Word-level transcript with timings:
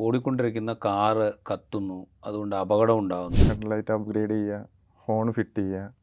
ഓടിക്കൊണ്ടിരിക്കുന്ന 0.00 0.76
കാറ് 0.84 1.32
കത്തുന്നു. 1.52 2.06
അതുകൊണ്ട് 2.26 2.56
അപകടം 2.56 2.98
ഉണ്ടാകുന്നു 2.98 3.54
ഹെഡ്ലൈറ്റ് 3.54 3.92
അപ്ഗ്രേഡ് 3.92 4.30
ചെയ്യുക 4.30 4.66
ഹോൺ 4.96 5.32
ഫിറ്റ് 5.32 5.58
ചെയ്യുക 5.58 5.94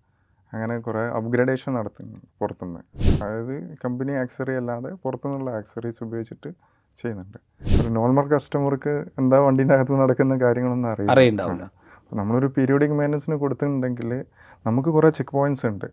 അങ്ങനെ 0.53 0.79
കുറേ 0.79 0.99
അപ്ഗ്രേഡേഷൻ 0.99 1.73
നടത്തുന്നു 1.73 2.17
പുറത്തുനിന്ന്. 2.39 2.79
അതായത് 3.23 3.75
കമ്പനി 3.85 4.11
ആക്സറി 4.11 4.53
അല്ലാതെ 4.53 4.89
പുറത്തുനിന്നുള്ള 4.89 5.51
ആക്സറീസ് 5.51 6.03
ഉപയോഗിച്ചിട്ട് 6.03 6.53
ചെയ്യുന്നുണ്ട്. 6.95 7.37
ഒരു 7.81 7.89
നോർമൽ 7.89 8.27
കസ്റ്റമർക്ക് 8.27 9.05
എന്താ 9.19 9.39
വണ്ടീന്റെ 9.39 9.75
അകത്ത് 9.75 9.93
നടക്കുന്ന 9.93 10.35
കാര്യങ്ങളൊന്നും 10.41 10.89
അറിയില്ല. 10.89 11.11
അറിയണ്ടാവില്ല. 11.11 11.69
നമ്മളൊരു 12.13 12.45
പീരിയോഡിക് 12.45 12.91
മെയിന്റനൻസിന് 12.91 13.35
കൊടുത്തിട്ടുണ്ടെങ്കിൽ 13.35 14.25
നമുക്ക് 14.65 14.89
കുറേ 14.89 15.09
ചെക്ക് 15.09 15.31
പോയിന്റ്സ് 15.31 15.65
ഉണ്ട്. 15.65 15.85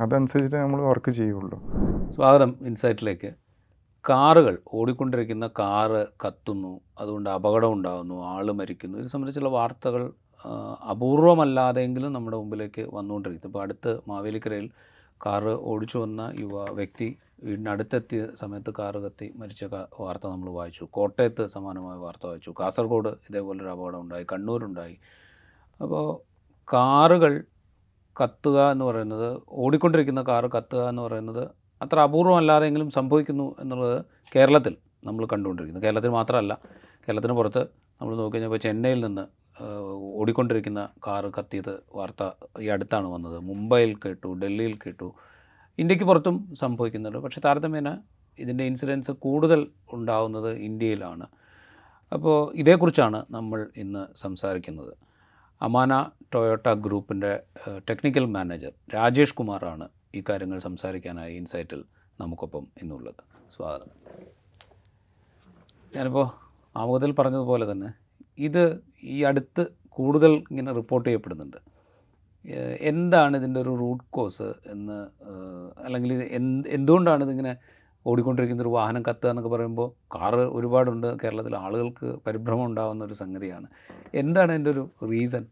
അതനുസരിച്ചിട്ട് 0.00 0.56
നമ്മൾ 0.56 0.82
വർക്ക് 0.82 1.10
ചെയ്യുള്ളൂ. 1.10 1.62
സ്വാഗതം 2.10 2.56
ഇൻസൈറ്റിലേക്ക്. 2.62 3.47
കാറുകൾ 4.08 4.58
ഓടിക്കൊണ്ടിരിക്കുന്ന 4.74 5.50
കാറ് 5.58 6.06
കത്തുന്നു 6.26 6.80
അതുകൊണ്ട് 7.00 7.30
അപകടം 7.30 7.72
ഉണ്ടാകുന്നു 7.72 8.24
ആൾ 8.24 8.52
മരിക്കുന്നു. 8.52 8.98
ഇത് 8.98 9.06
സംബന്ധിച്ചുള്ള 9.06 9.48
വാർത്തകൾ 9.48 10.12
അപൂർവമല്ലാതെങ്കിലും 10.90 12.12
നമ്മുടെ 12.12 12.36
മുമ്പിലേക്ക് 12.36 12.94
വന്നുകൊണ്ടിരിക്കുന്നു. 12.94 13.48
ഇപ്പോൾ 13.48 13.62
അടുത്ത് 13.62 14.00
മാവേലിക്കരയിൽ 14.08 14.70
കാറ് 15.26 15.52
ഓടിച്ചു 15.60 15.98
വന്ന 15.98 16.32
യുവ 16.40 16.70
വ്യക്തി 16.70 17.18
വീടിനടുത്തെത്തിയ 17.42 18.26
സമയത്ത് 18.34 18.74
കാറ് 18.78 18.96
കത്തി 18.96 19.32
മരിച്ച 19.36 19.64
വാർത്ത 19.64 20.26
നമ്മൾ 20.26 20.50
വായിച്ചു. 20.50 20.84
കോട്ടയത്ത് 20.90 21.46
സമാനമായ 21.46 21.96
വാർത്ത 21.96 22.26
വായിച്ചു. 22.26 22.54
കാസർഗോഡ് 22.60 23.08
ഇതേപോലൊരു 23.08 23.68
അപകടം 23.68 24.00
ഉണ്ടായി. 24.00 24.26
കണ്ണൂരുണ്ടായി. 24.32 24.98
അപ്പോൾ 25.82 26.06
കാറുകൾ 26.72 27.44
കത്തുക 28.22 28.70
എന്ന് 28.70 28.84
പറയുന്നത് 28.84 29.42
ഓടിക്കൊണ്ടിരിക്കുന്ന 29.48 30.22
കാറ് 30.22 30.50
കത്തുക 30.50 30.88
എന്ന് 30.88 31.02
പറയുന്നത് 31.02 31.57
അത്ര 31.82 31.98
അപൂർവമല്ലാതെങ്കിലും 32.00 32.90
സംഭവിക്കുന്നു 32.90 33.56
എന്നുള്ളത് 33.60 34.04
കേരളത്തിൽ 34.36 34.76
നമ്മൾ 35.04 35.26
കണ്ടുകൊണ്ടിരിക്കുന്നു. 35.32 35.82
കേരളത്തിൽ 35.84 36.08
മാത്രമല്ല 36.08 36.58
കേരളത്തിന് 37.04 37.32
പുറത്ത് 37.32 37.62
നമ്മൾ 38.00 38.16
നോക്കിക്കഴിഞ്ഞാൽ 38.16 38.56
ചെന്നൈയിൽ 38.56 39.06
നിന്ന് 39.06 39.24
ഓടിക്കൊണ്ടിരിക്കുന്ന 40.20 40.88
കാറ് 41.06 41.32
കത്തിയത് 41.38 41.82
വാർത്ത 41.94 42.30
ഈ 42.60 42.68
അടുത്താണ് 42.68 43.06
വന്നത്. 43.06 43.38
മുംബൈയിൽ 43.38 43.94
കേട്ടു 43.94 44.28
ഡൽഹിയിൽ 44.28 44.74
കേട്ടു. 44.74 45.14
ഇന്ത്യയ്ക്ക് 45.78 46.04
പുറത്തും 46.04 46.54
സംഭവിക്കുന്നുണ്ട്. 46.54 47.18
പക്ഷേ 47.18 47.40
താരതമ്യേന 47.44 47.98
ഇതിന്റെ 48.38 48.64
ഇൻസിഡൻസ് 48.64 49.10
കൂടുതൽ 49.10 49.70
ഉണ്ടാവുന്നത് 49.92 50.50
ഇന്ത്യയിലാണ്. 50.56 51.26
അപ്പോൾ 52.12 52.54
ഇതേക്കുറിച്ചാണ് 52.54 53.26
നമ്മൾ 53.30 53.70
ഇന്ന് 53.76 54.16
സംസാരിക്കുന്നത്. 54.16 54.92
അമാന 55.62 55.92
ടൊയോട്ട 56.34 56.68
ഗ്രൂപ്പിന്റെ 56.68 57.40
ടെക്നിക്കൽ 57.90 58.24
മാനേജർ 58.24 58.72
രാജേഷ് 58.94 59.34
കുമാറാണ് 59.34 59.88
ഈ 60.14 60.24
കാര്യങ്ങൾ 60.28 60.58
സംസാരിക്കാനായി 60.58 61.34
ഇൻസൈറ്റിൽ 61.34 61.84
നമുക്കൊപ്പം 62.20 62.66
ഇന്നുള്ളത്. 62.82 63.14
സ്വാഗതം. 63.50 63.90
ഞാനിപ്പോൾ 65.96 66.30
ആമുഖത്തിൽ 66.76 67.12
പറഞ്ഞതുപോലെ 67.12 67.72
തന്നെ 67.72 67.92
ഇത് 68.38 68.80
ഈ 69.02 69.24
അടുത്ത് 69.24 69.66
കൂടുതൽ 69.88 70.30
ഇങ്ങനെ 70.30 70.72
റിപ്പോർട്ട് 70.72 71.08
ചെയ്യപ്പെടുന്നുണ്ട്. 71.08 71.56
എന്താണ് 72.80 73.36
ഇതിന്റെ 73.36 73.60
ഒരു 73.60 73.68
റൂട്ട് 73.68 74.04
കോസ് 74.10 74.42
എന്ന് 74.42 75.08
അല്ലെങ്കിൽ 75.80 76.12
ഇത് 76.12 76.22
എന്ത് 76.22 76.68
എന്തുകൊണ്ടാണ് 76.68 77.24
ഇതിങ്ങനെ 77.24 77.56
ഓടിക്കൊണ്ടിരിക്കുന്ന 78.06 78.62
ഒരു 78.62 78.68
വാഹനം 78.68 79.02
കത്തുക 79.02 79.30
എന്നൊക്കെ 79.30 79.50
പറയുമ്പോൾ 79.50 80.18
കാറ് 80.18 80.40
ഒരുപാടുണ്ട്. 80.40 81.16
കേരളത്തിൽ 81.24 81.56
ആളുകൾക്ക് 81.56 82.16
പരിഭ്രമം 82.26 82.64
ഉണ്ടാകുന്ന 82.64 83.04
ഒരു 83.04 83.14
സംഗതിയാണ്. 83.14 83.66
എന്താണ് 84.14 84.52
അതിന്റെ 84.52 84.70
ഒരു 84.70 84.90
റീസൺ? 85.10 85.46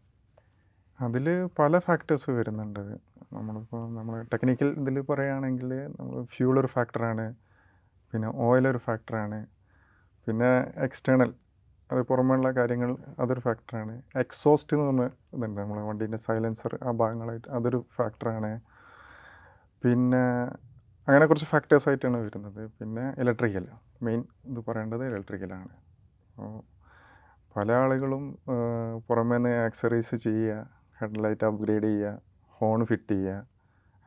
അതിൽ 1.01 1.49
പല 1.59 1.79
ഫാക്ടേഴ്സ് 1.79 2.29
വരുന്നുണ്ട്. 2.29 2.97
നമ്മളിപ്പോൾ 3.31 3.81
നമ്മൾ 3.93 4.15
ടെക്നിക്കൽ 4.33 4.69
ഇതിൽ 4.81 4.99
പറയുകയാണെങ്കിൽ 5.01 5.71
നമ്മൾ 5.97 6.23
ഫ്യൂൾ 6.25 6.59
ഒരു 6.59 6.67
ഫാക്ടറാണ് 6.67 7.25
പിന്നെ 8.13 8.27
ഓയിൽ 8.37 8.67
ഒരു 8.67 8.77
ഫാക്ടറാണ് 8.77 9.39
പിന്നെ 10.27 10.49
എക്സ്റ്റേണൽ 10.77 11.29
അത് 11.89 12.01
പുറമേയുള്ള 12.01 12.51
കാര്യങ്ങൾ 12.51 12.89
അതൊരു 13.19 13.39
ഫാക്ടറാണ് 13.39 13.93
എക്സോസ്റ്റ് 14.15 14.73
എന്ന് 14.75 14.85
പറഞ്ഞ 14.87 15.05
ഇതുണ്ട് 15.35 15.59
നമ്മൾ 15.61 15.79
വണ്ടീന്റെ 15.81 16.17
സൈലൻസർ 16.17 16.79
ആ 16.83 16.91
ഭാഗങ്ങളായിട്ട് 16.91 17.49
അതൊരു 17.49 17.85
ഫാക്ടറാണ് 17.95 18.51
പിന്നെ 19.83 20.23
അങ്ങനെ 21.07 21.25
കുറച്ച് 21.25 21.45
ഫാക്ടേഴ്സായിട്ടാണ് 21.45 22.17
വരുന്നത്. 22.17 22.61
പിന്നെ 22.79 23.03
ഇലക്ട്രിക്കൽ 23.17 23.65
മെയിൻ 24.01 24.21
ഇത് 24.45 24.59
പറയേണ്ടത് 24.67 25.03
ഇലക്ട്രിക്കലാണ് 25.05 25.69
അപ്പോൾ 26.29 26.55
പല 27.55 27.71
ആളുകളും 27.73 28.23
പുറമേ 29.07 29.37
നിന്ന് 29.37 29.53
ആക്സറീസ് 29.65 30.15
ചെയ്യുക 30.15 30.57
ഹെഡ്ലൈറ്റ് 30.97 31.45
അപ്ഗ്രേഡ് 31.45 31.83
ചെയ്യുക 31.83 32.11
ഹോൺ 32.59 32.85
ഫിറ്റ് 32.85 33.11
ചെയ്യുക. 33.11 33.47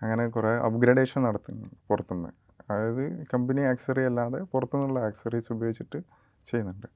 അങ്ങനെ 0.02 0.28
കുറേ 0.28 0.48
അപ്ഗ്രേഡേഷൻ 0.48 1.22
നടത്തുന്നു 1.22 1.66
പുറത്തുനിന്ന്. 1.88 2.30
അതായത് 2.70 3.26
കമ്പനി 3.34 3.60
ആക്സറി 3.60 4.02
അല്ലാതെ 4.04 4.40
പുറത്തുനിന്നുള്ള 4.42 4.98
ആക്സറീസ് 4.98 5.52
ഉപയോഗിച്ചിട്ട് 5.52 5.98
ചെയ്യുന്നുണ്ട്. 6.44 6.86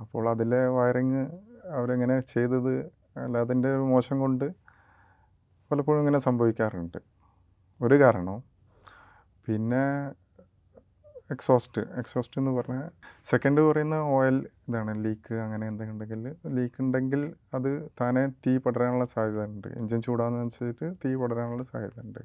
അപ്പോൾ 0.00 0.28
അതിലെ 0.30 0.66
വയറിങ് 0.66 1.22
അവരെങ്ങനെ 1.70 2.20
ചെയ്തത് 2.20 2.74
അല്ല 3.16 3.38
അതിന്റെ 3.38 3.76
മോശം 3.76 4.18
കൊണ്ട് 4.18 4.46
പലപ്പോഴും 5.70 5.98
ഇങ്ങനെ 5.98 6.18
സംഭവിക്കാറുണ്ട്. 6.18 6.98
ഒരു 7.82 7.96
കാരണം 8.00 8.42
പിന്നെ 9.46 9.84
എക്സോസ്റ്റ് 11.34 11.82
എക്സോസ്റ്റ് 12.00 12.38
എന്ന് 12.40 12.50
പറഞ്ഞാൽ 12.50 12.86
സെക്കൻഡ് 13.24 13.60
പറയുന്ന 13.60 13.96
ഓയിൽ 14.16 14.36
ഇതാണ് 14.68 14.92
ലീക്ക് 15.04 15.36
അങ്ങനെ 15.44 15.64
എന്തെങ്കിലും 15.68 15.96
ഉണ്ടെങ്കിൽ 15.96 16.22
ലീക്ക് 16.56 16.78
ഉണ്ടെങ്കിൽ 16.80 17.22
അത് 17.54 17.70
താനെ 18.00 18.24
തീ 18.44 18.52
പടരാനുള്ള 18.58 19.06
സാധ്യത 19.14 19.44
ഉണ്ട് 19.50 19.68
എഞ്ചിൻ 19.80 20.02
ചൂടാകുന്നതനുസരിച്ചിട്ട് 20.06 20.88
തീ 21.04 21.12
പടരാനുള്ള 21.14 21.64
സാധ്യത 21.72 21.98
ഉണ്ട് 22.06 22.22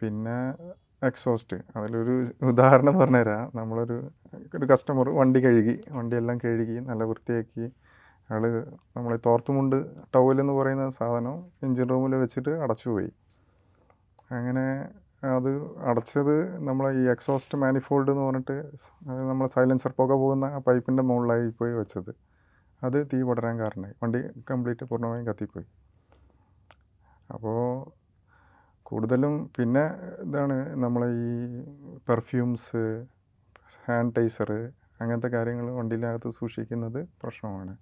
പിന്നെ 0.00 0.38
എക്സോസ്റ്റ് 1.08 1.56
അതിലൊരു 1.76 2.14
ഉദാഹരണം 2.50 2.94
പറഞ്ഞുതരാം. 2.98 3.44
നമ്മളൊരു 3.54 3.96
ഒരു 4.56 4.66
കസ്റ്റമർ 4.72 5.06
വണ്ടി 5.18 5.40
കഴുകി 5.46 5.74
വണ്ടിയെല്ലാം 5.90 6.38
കഴുകി 6.44 6.76
നല്ല 6.90 7.02
വൃത്തിയാക്കി 7.10 7.64
അയാൾ 8.28 8.44
നമ്മളെ 8.96 9.18
തോർത്തുമുണ്ട് 9.26 9.78
ടവൽ 10.14 10.36
എന്ന് 10.40 10.52
പറയുന്ന 10.52 10.84
സാധനം 10.98 11.36
എഞ്ചിൻ 11.62 11.88
റൂമിൽ 11.92 12.14
വെച്ചിട്ട് 12.22 12.52
അടച്ചുപോയി. 12.64 13.10
അങ്ങനെ 14.32 14.66
അത് 15.22 15.50
അടച്ചത് 15.88 16.34
നമ്മൾ 16.68 16.92
ഈ 16.92 17.02
എക്സോസ്റ്റ് 17.10 17.58
മാനിഫോൾഡ് 17.58 18.10
എന്ന് 18.10 18.22
പറഞ്ഞിട്ട് 18.22 18.56
നമ്മൾ 19.30 19.46
സൈലൻസർ 19.46 19.92
പുക 19.98 20.12
പോകുന്ന 20.12 20.44
ആ 20.44 20.58
പൈപ്പിന്റെ 20.58 21.02
മുകളിലായി 21.02 21.48
പോയി 21.48 21.72
വെച്ചത്. 21.72 22.12
അത് 22.84 23.06
തീ 23.12 23.22
പടരാൻ 23.22 23.60
കാരണമായി. 23.60 23.94
വണ്ടി 24.02 24.20
കംപ്ലീറ്റ് 24.50 24.84
പൂർണമായും 24.84 25.26
കത്തിപ്പോയി. 25.26 25.66
അപ്പോൾ 27.34 27.60
കൂടുതലും 28.82 29.50
പിന്നെ 29.56 29.84
ഇതാണ് 30.26 30.56
നമ്മൾ 30.84 31.02
ഈ 31.10 31.62
പെർഫ്യൂംസ് 32.08 32.82
സാനിറ്റൈസർ 33.74 34.50
അങ്ങനത്തെ 35.00 35.28
കാര്യങ്ങൾ 35.28 35.70
വണ്ടിയിലകത്ത് 35.70 36.30
സൂക്ഷിക്കുന്നത് 36.30 37.08
പ്രശ്നമാണ്. 37.22 37.76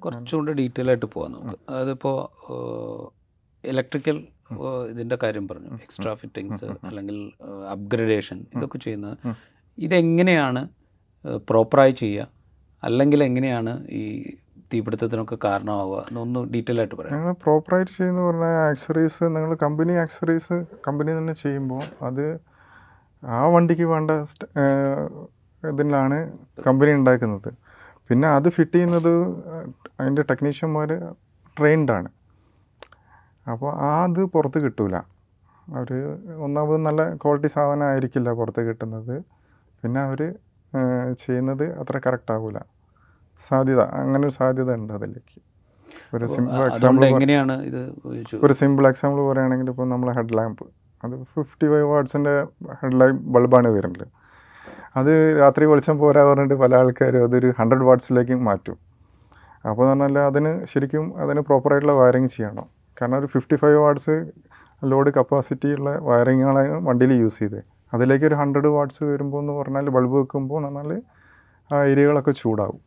കുറച്ചുകൂടി 0.00 0.52
ഡീറ്റെയിൽ 0.52 0.88
ആയിട്ട് 0.88 1.06
പോകാം 1.06 1.32
നമുക്ക്. 1.32 1.72
അതിപ്പോൾ 1.72 2.18
ഇലക്ട്രിക്കൽ 3.64 4.28
ഇതിന്റെ 4.90 5.18
കാര്യം 5.22 5.48
പറഞ്ഞു. 5.48 5.70
എക്സ്ട്രാ 5.84 6.14
ഫിറ്റിങ്സ് 6.14 6.64
അല്ലെങ്കിൽ 6.88 7.32
അപ്ഗ്രഡേഷൻ 7.74 8.46
ഇതൊക്കെ 8.56 8.78
ചെയ്യുന്നത്. 8.78 9.16
ഇതെങ്ങനെയാണ് 9.78 10.68
പ്രോപ്പറായി 11.50 11.92
ചെയ്യുക? 11.92 12.28
അല്ലെങ്കിൽ 12.84 13.24
എങ്ങനെയാണ് 13.24 13.72
ഈ 14.00 14.02
തീപിടുത്തത്തിനൊക്കെ 14.72 15.38
കാരണമാവുക? 15.44 16.00
എന്നൊന്ന് 16.08 16.40
ഡീറ്റെയിൽ 16.54 16.78
ആയിട്ട് 16.80 16.94
പറയാം. 16.94 17.12
ഞങ്ങൾ 17.14 17.32
പ്രോപ്പറായിട്ട് 17.32 17.92
ചെയ്യുന്ന 17.98 18.20
പറഞ്ഞാൽ 18.26 18.56
ആക്സറീസ് 18.70 19.24
നിങ്ങൾ 19.36 19.54
കമ്പനി 19.54 19.92
ആക്സറീസ് 19.92 20.56
കമ്പനി 20.86 21.10
തന്നെ 21.18 21.32
ചെയ്യുമ്പോൾ 21.32 21.84
അത് 22.08 22.40
ആ 23.22 23.46
വണ്ടിക്ക് 23.54 23.82
വേണ്ട 23.82 24.10
ഇതിലാണ് 25.62 26.18
കമ്പനി 26.66 26.92
ഉണ്ടാക്കുന്നത്. 26.92 27.50
പിന്നെ 28.10 28.28
അത് 28.28 28.48
ഫിറ്റ് 28.48 28.72
ചെയ്യുന്നത് 28.72 29.14
അതിന്റെ 30.00 30.22
ടെക്നീഷ്യന്മാർ 30.22 30.90
ട്രെയിൻഡാണ് 31.56 32.08
അപ്പോൾ 33.52 33.70
ആ 33.88 33.90
അത് 34.06 34.20
പുറത്ത് 34.34 34.58
കിട്ടൂല. 34.64 34.96
അവർ 35.78 35.90
ഒന്നാമത് 36.46 36.80
നല്ല 36.88 37.00
ക്വാളിറ്റി 37.22 37.48
സാധനം 37.56 37.86
ആയിരിക്കില്ല 37.90 38.28
പുറത്ത് 38.40 38.62
കിട്ടുന്നത്. 38.68 39.14
പിന്നെ 39.82 40.00
അവർ 40.06 40.20
ചെയ്യുന്നത് 41.22 41.64
അത്ര 41.80 41.96
കറക്റ്റ് 42.06 42.32
ആവില്ല 42.36 42.60
സാധ്യത 43.40 43.82
അങ്ങനെ 44.00 44.22
ഒരു 44.28 44.34
സാധ്യത 44.38 44.70
ഉണ്ട് 44.80 44.92
അതിലേക്ക്. 44.98 45.38
ഒരു 46.16 46.26
സിമ്പിൾ 46.34 46.62
എക്സാമ്പിൾ 46.70 47.04
എങ്ങനെയാണ് 47.12 47.54
ഇത് 47.68 47.80
ഒരു 48.44 48.54
സിമ്പിൾ 48.60 48.84
എക്സാമ്പിൾ 48.92 49.20
പറയുകയാണെങ്കിൽ 49.28 49.68
ഇപ്പോൾ 49.72 49.86
നമ്മൾ 49.92 50.08
ഹെഡ് 50.18 50.34
ലാമ്പ് 50.38 50.64
അത് 51.04 51.14
ഫിഫ്റ്റി 51.34 51.66
ഫൈവ് 51.72 51.86
വാട്ട്സിന്റെ 51.92 52.34
ഹെഡ് 52.80 52.96
ലാമ്പ് 53.00 53.20
ബൾബാണ് 53.34 53.68
വരുന്നത്. 53.76 54.06
അത് 54.98 55.12
രാത്രി 55.42 55.64
വെളിച്ചം 55.70 55.96
പോരാ 56.02 56.22
പറഞ്ഞിട്ട് 56.30 56.56
പല 56.62 56.74
ആൾക്കാരും 56.80 57.24
അതൊരു 57.26 57.48
ഹൺഡ്രഡ് 57.58 57.86
വാട്ട്സിലേക്ക് 57.88 58.36
മാറ്റും. 58.48 58.76
അപ്പോൾ 59.68 59.84
എന്ന് 59.84 60.04
പറഞ്ഞാൽ 60.04 60.26
അതിന് 60.30 60.52
ശരിക്കും 60.72 61.06
അതിന് 61.22 61.40
പ്രോപ്പറായിട്ടുള്ള 61.48 61.94
വയറിങ് 62.00 62.30
ചെയ്യണം. 62.36 62.66
കാരണം 62.98 63.16
ഒരു 63.18 63.28
fifty 63.34 63.56
five 63.62 63.78
watts 63.84 64.16
load 64.90 65.10
capacity 65.16 65.68
ഉള്ള 65.78 65.90
വയറിങ്ങുകളാണ് 66.08 66.74
വണ്ടിയിൽ 66.88 67.12
യൂസ് 67.22 67.38
ചെയ്തത് 67.42 67.62
അതിലേക്ക് 67.94 68.24
ഒരു 68.30 68.36
ഹൺഡ്രഡ് 68.40 68.70
വാട്ട്സ് 68.74 69.02
വരുമ്പോൾ 69.10 69.40
എന്ന് 69.42 69.54
പറഞ്ഞാൽ 69.58 69.88
ബൾബ് 69.96 70.14
വെക്കുമ്പോൾ 70.20 70.58
എന്ന് 70.60 70.80
പറഞ്ഞാൽ 70.80 71.02
ആ 71.70 71.78
ഏരിയകളൊക്കെ 71.90 72.32
ചൂടാവും. 72.42 72.80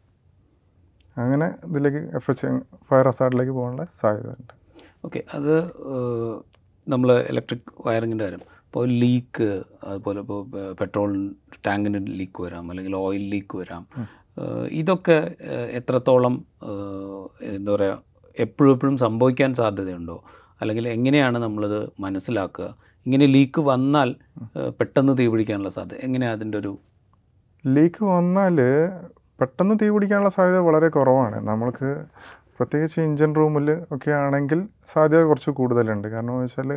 അങ്ങനെ 1.18 1.48
ഇതിലേക്ക് 1.68 2.02
എഫ് 2.18 2.30
എച്ച് 2.32 2.48
ഫയർ 2.90 3.08
അസാർഡിലേക്ക് 3.12 3.54
പോകാനുള്ള 3.58 3.86
സാധ്യത 4.00 4.30
ഉണ്ട്. 4.42 4.54
ഓക്കെ 5.06 5.20
അത് 5.38 5.54
നമ്മൾ 6.88 7.10
ഇലക്ട്രിക് 7.32 7.70
വയറിങ്ങിന്റെ 7.88 8.26
കാര്യം. 8.26 8.44
ഇപ്പോൾ 8.68 8.86
ലീക്ക് 9.02 9.50
അതുപോലെ 9.90 10.20
ഇപ്പോൾ 10.24 10.40
പെട്രോൾ 10.80 11.12
ടാങ്കിന് 11.68 12.00
ലീക്ക് 12.20 12.42
വരാം 12.46 12.66
അല്ലെങ്കിൽ 12.72 12.94
ഓയിൽ 13.06 13.24
ലീക്ക് 13.34 13.56
വരാം. 13.62 13.84
ഇതൊക്കെ 14.82 15.18
എത്രത്തോളം 15.80 16.36
എന്താ 17.56 17.72
പറയുക 17.76 17.98
എപ്പോഴും 18.40 18.72
എപ്പോഴും 18.72 18.98
സംഭവിക്കാൻ 18.98 19.54
സാധ്യതയുണ്ടോ? 19.54 20.24
അല്ലെങ്കിൽ 20.62 20.88
എങ്ങനെയാണ് 20.88 21.38
നമ്മളത് 21.38 21.90
മനസ്സിലാക്കുക? 22.00 22.76
ഇങ്ങനെ 23.06 23.26
ലീക്ക് 23.26 23.62
വന്നാൽ 23.62 24.16
പെട്ടെന്ന് 24.80 25.18
തീ 25.18 25.28
പിടിക്കാനുള്ള 25.28 25.70
സാധ്യത 25.70 26.00
എങ്ങനെയാണ് 26.04 26.36
അതിന്റെ 26.36 26.58
ഒരു 26.58 26.78
ലീക്ക് 27.68 28.04
വന്നാൽ 28.04 28.58
പെട്ടെന്ന് 29.40 29.76
തീ 29.82 29.90
പിടിക്കാനുള്ള 29.90 30.30
സാധ്യത 30.30 30.58
വളരെ 30.58 30.90
കുറവാണ്. 30.90 31.48
നമ്മൾക്ക് 31.48 32.06
പ്രത്യേകിച്ച് 32.58 33.02
ഇഞ്ചിൻ 33.02 33.36
റൂമിൽ 33.36 33.84
ഒക്കെ 33.92 34.12
ആണെങ്കിൽ 34.12 34.68
സാധ്യത 34.86 35.24
കുറച്ച് 35.24 35.52
കൂടുതലുണ്ട്. 35.52 36.08
കാരണം 36.08 36.40
വെച്ചാൽ 36.40 36.72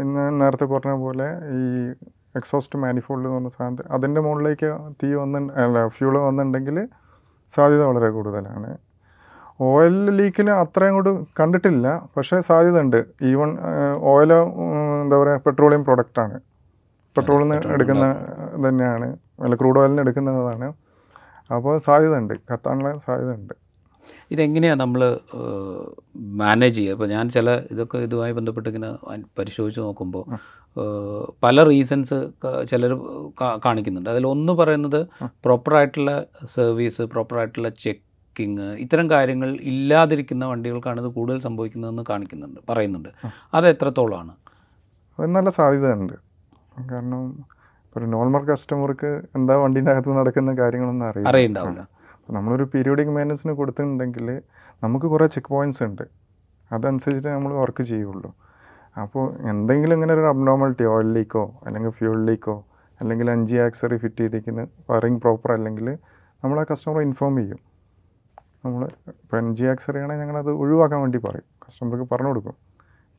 ഇന്ന് 0.00 0.40
നേരത്തെ 0.40 0.64
പറഞ്ഞ 0.64 0.92
പോലെ 0.92 1.28
ഈ 1.56 1.88
എക്സോസ്റ്റ് 2.36 2.78
മാനിഫോൾഡ് 2.78 3.24
എന്ന് 3.24 3.34
പറഞ്ഞ 3.34 3.48
സാധനത്തിൽ 3.48 3.92
അതിന്റെ 3.92 4.20
മുകളിലേക്ക് 4.20 4.78
തീ 5.02 5.14
വന്ന് 5.14 5.52
അല്ല 5.52 5.88
ഫ്യൂൾ 5.88 6.18
വന്നിട്ടുണ്ടെങ്കിൽ 6.18 6.88
സാധ്യത 7.50 7.82
വളരെ 7.82 8.10
കൂടുതലാണ്. 8.10 8.89
ഓയിൽ 9.68 9.96
ലീക്കിന് 10.18 10.52
അത്രയും 10.62 10.94
കൂടി 10.96 11.10
കണ്ടിട്ടില്ല. 11.38 11.86
പക്ഷേ 12.16 12.36
സാധ്യത 12.48 12.76
ഉണ്ട് 12.84 13.00
ഈവൺ 13.30 13.50
ഓയിൽ 14.12 14.32
എന്താ 15.02 15.16
പറയുക 15.22 15.42
പെട്രോളിയം 15.46 15.82
പ്രൊഡക്റ്റാണ്. 15.88 16.36
പെട്രോളിൽ 17.16 17.44
നിന്ന് 17.44 17.72
എടുക്കുന്ന 17.74 18.06
തന്നെയാണ്. 18.66 19.08
അല്ല 19.44 19.54
ക്രൂഡ് 19.62 19.78
ഓയിലിൽ 19.80 19.92
നിന്ന് 19.92 20.04
എടുക്കുന്നതാണ്. 20.06 20.68
അപ്പോൾ 21.56 21.74
സാധ്യത 21.88 22.14
ഉണ്ട് 22.22 22.34
കത്താനുള്ള 22.52 22.92
സാധ്യത 23.06 23.32
ഉണ്ട് 23.40 23.54
ഇതെങ്ങനെയാണ് 24.34 24.80
നമ്മൾ 24.82 25.02
മാനേജ് 26.40 26.76
ചെയ്യുക? 26.78 26.94
ഇപ്പോൾ 26.94 27.08
ഞാൻ 27.14 27.24
ചില 27.36 27.50
ഇതൊക്കെ 27.72 27.98
ഇതുമായി 28.06 28.32
ബന്ധപ്പെട്ട് 28.38 28.68
ഇങ്ങനെ 28.70 28.90
പരിശോധിച്ച് 29.38 29.80
നോക്കുമ്പോൾ 29.86 30.24
പല 31.44 31.62
റീസൺസ് 31.70 32.18
ചിലർ 32.70 32.92
കാണിക്കുന്നുണ്ട്. 33.66 34.10
അതിലൊന്ന് 34.14 34.52
പറയുന്നത് 34.60 35.00
പ്രോപ്പറായിട്ടുള്ള 35.46 36.12
സർവീസ് 36.56 37.04
പ്രോപ്പറായിട്ടുള്ള 37.14 37.70
ചെക്കിങ് 38.36 38.66
ഇത്തരം 38.78 39.10
കാര്യങ്ങൾ 39.10 39.50
ഇല്ലാതിരിക്കുന്ന 39.70 40.44
വണ്ടികൾക്കാണ് 40.44 41.00
ഇത് 41.00 41.08
കൂടുതൽ 41.08 41.38
സംഭവിക്കുന്നതെന്ന് 41.38 42.02
കാണിക്കുന്നുണ്ട് 42.10 42.60
പറയുന്നുണ്ട്. 42.68 43.08
അത് 43.54 43.66
എത്രത്തോളമാണ്? 43.68 44.32
അത് 45.18 45.26
നല്ല 45.36 45.48
സാധ്യതയുണ്ട്. 45.48 46.14
കാരണം 46.90 47.22
ഒരു 47.96 48.04
നോർമൽ 48.04 48.42
കസ്റ്റമർക്ക് 48.50 49.10
എന്താ 49.36 49.54
വണ്ടീന്റെ 49.56 49.90
അകത്ത് 49.92 50.10
നടക്കുന്ന 50.18 50.52
കാര്യങ്ങളൊന്നും 50.60 51.06
അറിയില്ല. 51.06 51.28
അറിയണ്ടാവില്ല. 51.28 51.80
നമ്മളൊരു 52.28 52.64
പീരിയോഡിക് 52.64 53.10
മെയിന്റനൻസിന് 53.16 53.52
കൊടുത്തിട്ടുണ്ടെങ്കിൽ 53.52 54.26
നമുക്ക് 54.84 55.06
കുറേ 55.06 55.26
ചെക്ക് 55.26 55.50
പോയിന്റ്സ് 55.54 55.82
ഉണ്ട്. 55.84 56.04
അതനുസരിച്ചിട്ട് 56.72 57.30
നമ്മൾ 57.36 57.52
വർക്ക് 57.52 57.82
ചെയ്യുള്ളൂ. 57.82 58.30
അപ്പോൾ 58.96 59.24
എന്തെങ്കിലും 59.50 59.94
ഇങ്ങനെ 59.94 60.12
ഒരു 60.14 60.26
അബ്നോർമാലിറ്റി 60.34 60.84
ഓയിൽ 60.84 61.08
ലീക്കോ 61.16 61.44
അല്ലെങ്കിൽ 61.66 61.90
ഫ്യൂൾ 61.90 62.18
ലീക്കോ 62.28 62.56
അല്ലെങ്കിൽ 63.00 63.30
അഞ്ച് 63.30 63.56
ആക്സറി 63.56 63.96
ഫിറ്റ് 63.96 64.20
ചെയ്തിരിക്കുന്ന 64.22 64.62
വയറിങ് 64.90 65.20
പ്രോപ്പർ 65.24 65.52
അല്ലെങ്കിൽ 65.52 65.86
നമ്മൾ 66.44 66.56
ആ 66.60 66.64
കസ്റ്റമറെ 66.70 67.02
ഇൻഫോം 67.08 67.34
ചെയ്യും. 67.36 67.60
നമ്മൾ 68.64 68.82
ഇപ്പോൾ 69.22 69.36
എൻ 69.42 69.48
ജി 69.58 69.64
ആക്സ് 69.72 69.86
ആണെങ്കിൽ 69.90 70.18
ഞങ്ങളത് 70.22 70.50
ഒഴിവാക്കാൻ 70.62 70.98
വേണ്ടി 71.04 71.18
പറയും. 71.26 71.46
കസ്റ്റമർക്ക് 71.64 72.06
പറഞ്ഞു 72.12 72.30
കൊടുക്കും. 72.32 72.54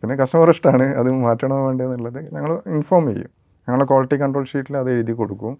പിന്നെ 0.01 0.15
കസ്റ്റമർ 0.21 0.49
ഇഷ്ടമാണ് 0.53 0.85
അത് 0.99 1.09
മാറ്റണോ 1.25 1.57
വേണ്ടതെന്നുള്ളത് 1.67 2.19
ഞങ്ങൾ 2.35 2.51
ഇൻഫോം 2.75 3.05
ചെയ്യും. 3.11 3.31
ഞങ്ങളുടെ 3.65 3.85
ക്വാളിറ്റി 3.91 4.17
കൺട്രോൾ 4.21 4.45
ഷീറ്റിൽ 4.51 4.75
അത് 4.81 4.89
എഴുതി 4.95 5.13
കൊടുക്കും. 5.21 5.53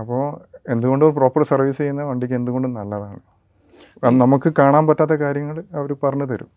അപ്പോൾ 0.00 0.22
എന്തുകൊണ്ടും 0.72 1.14
പ്രോപ്പർ 1.18 1.42
സർവീസ് 1.52 1.78
ചെയ്യുന്ന 1.80 2.02
വണ്ടിക്ക് 2.10 2.34
എന്തുകൊണ്ടും 2.40 2.72
നല്ലതാണ്? 2.80 3.20
നമുക്ക് 4.22 4.48
കാണാൻ 4.58 4.84
പറ്റാത്ത 4.88 5.14
കാര്യങ്ങൾ 5.24 5.56
അവർ 5.78 5.90
പറഞ്ഞു 6.04 6.26
തരും. 6.32 6.50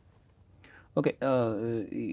ഓക്കെ 0.98 1.12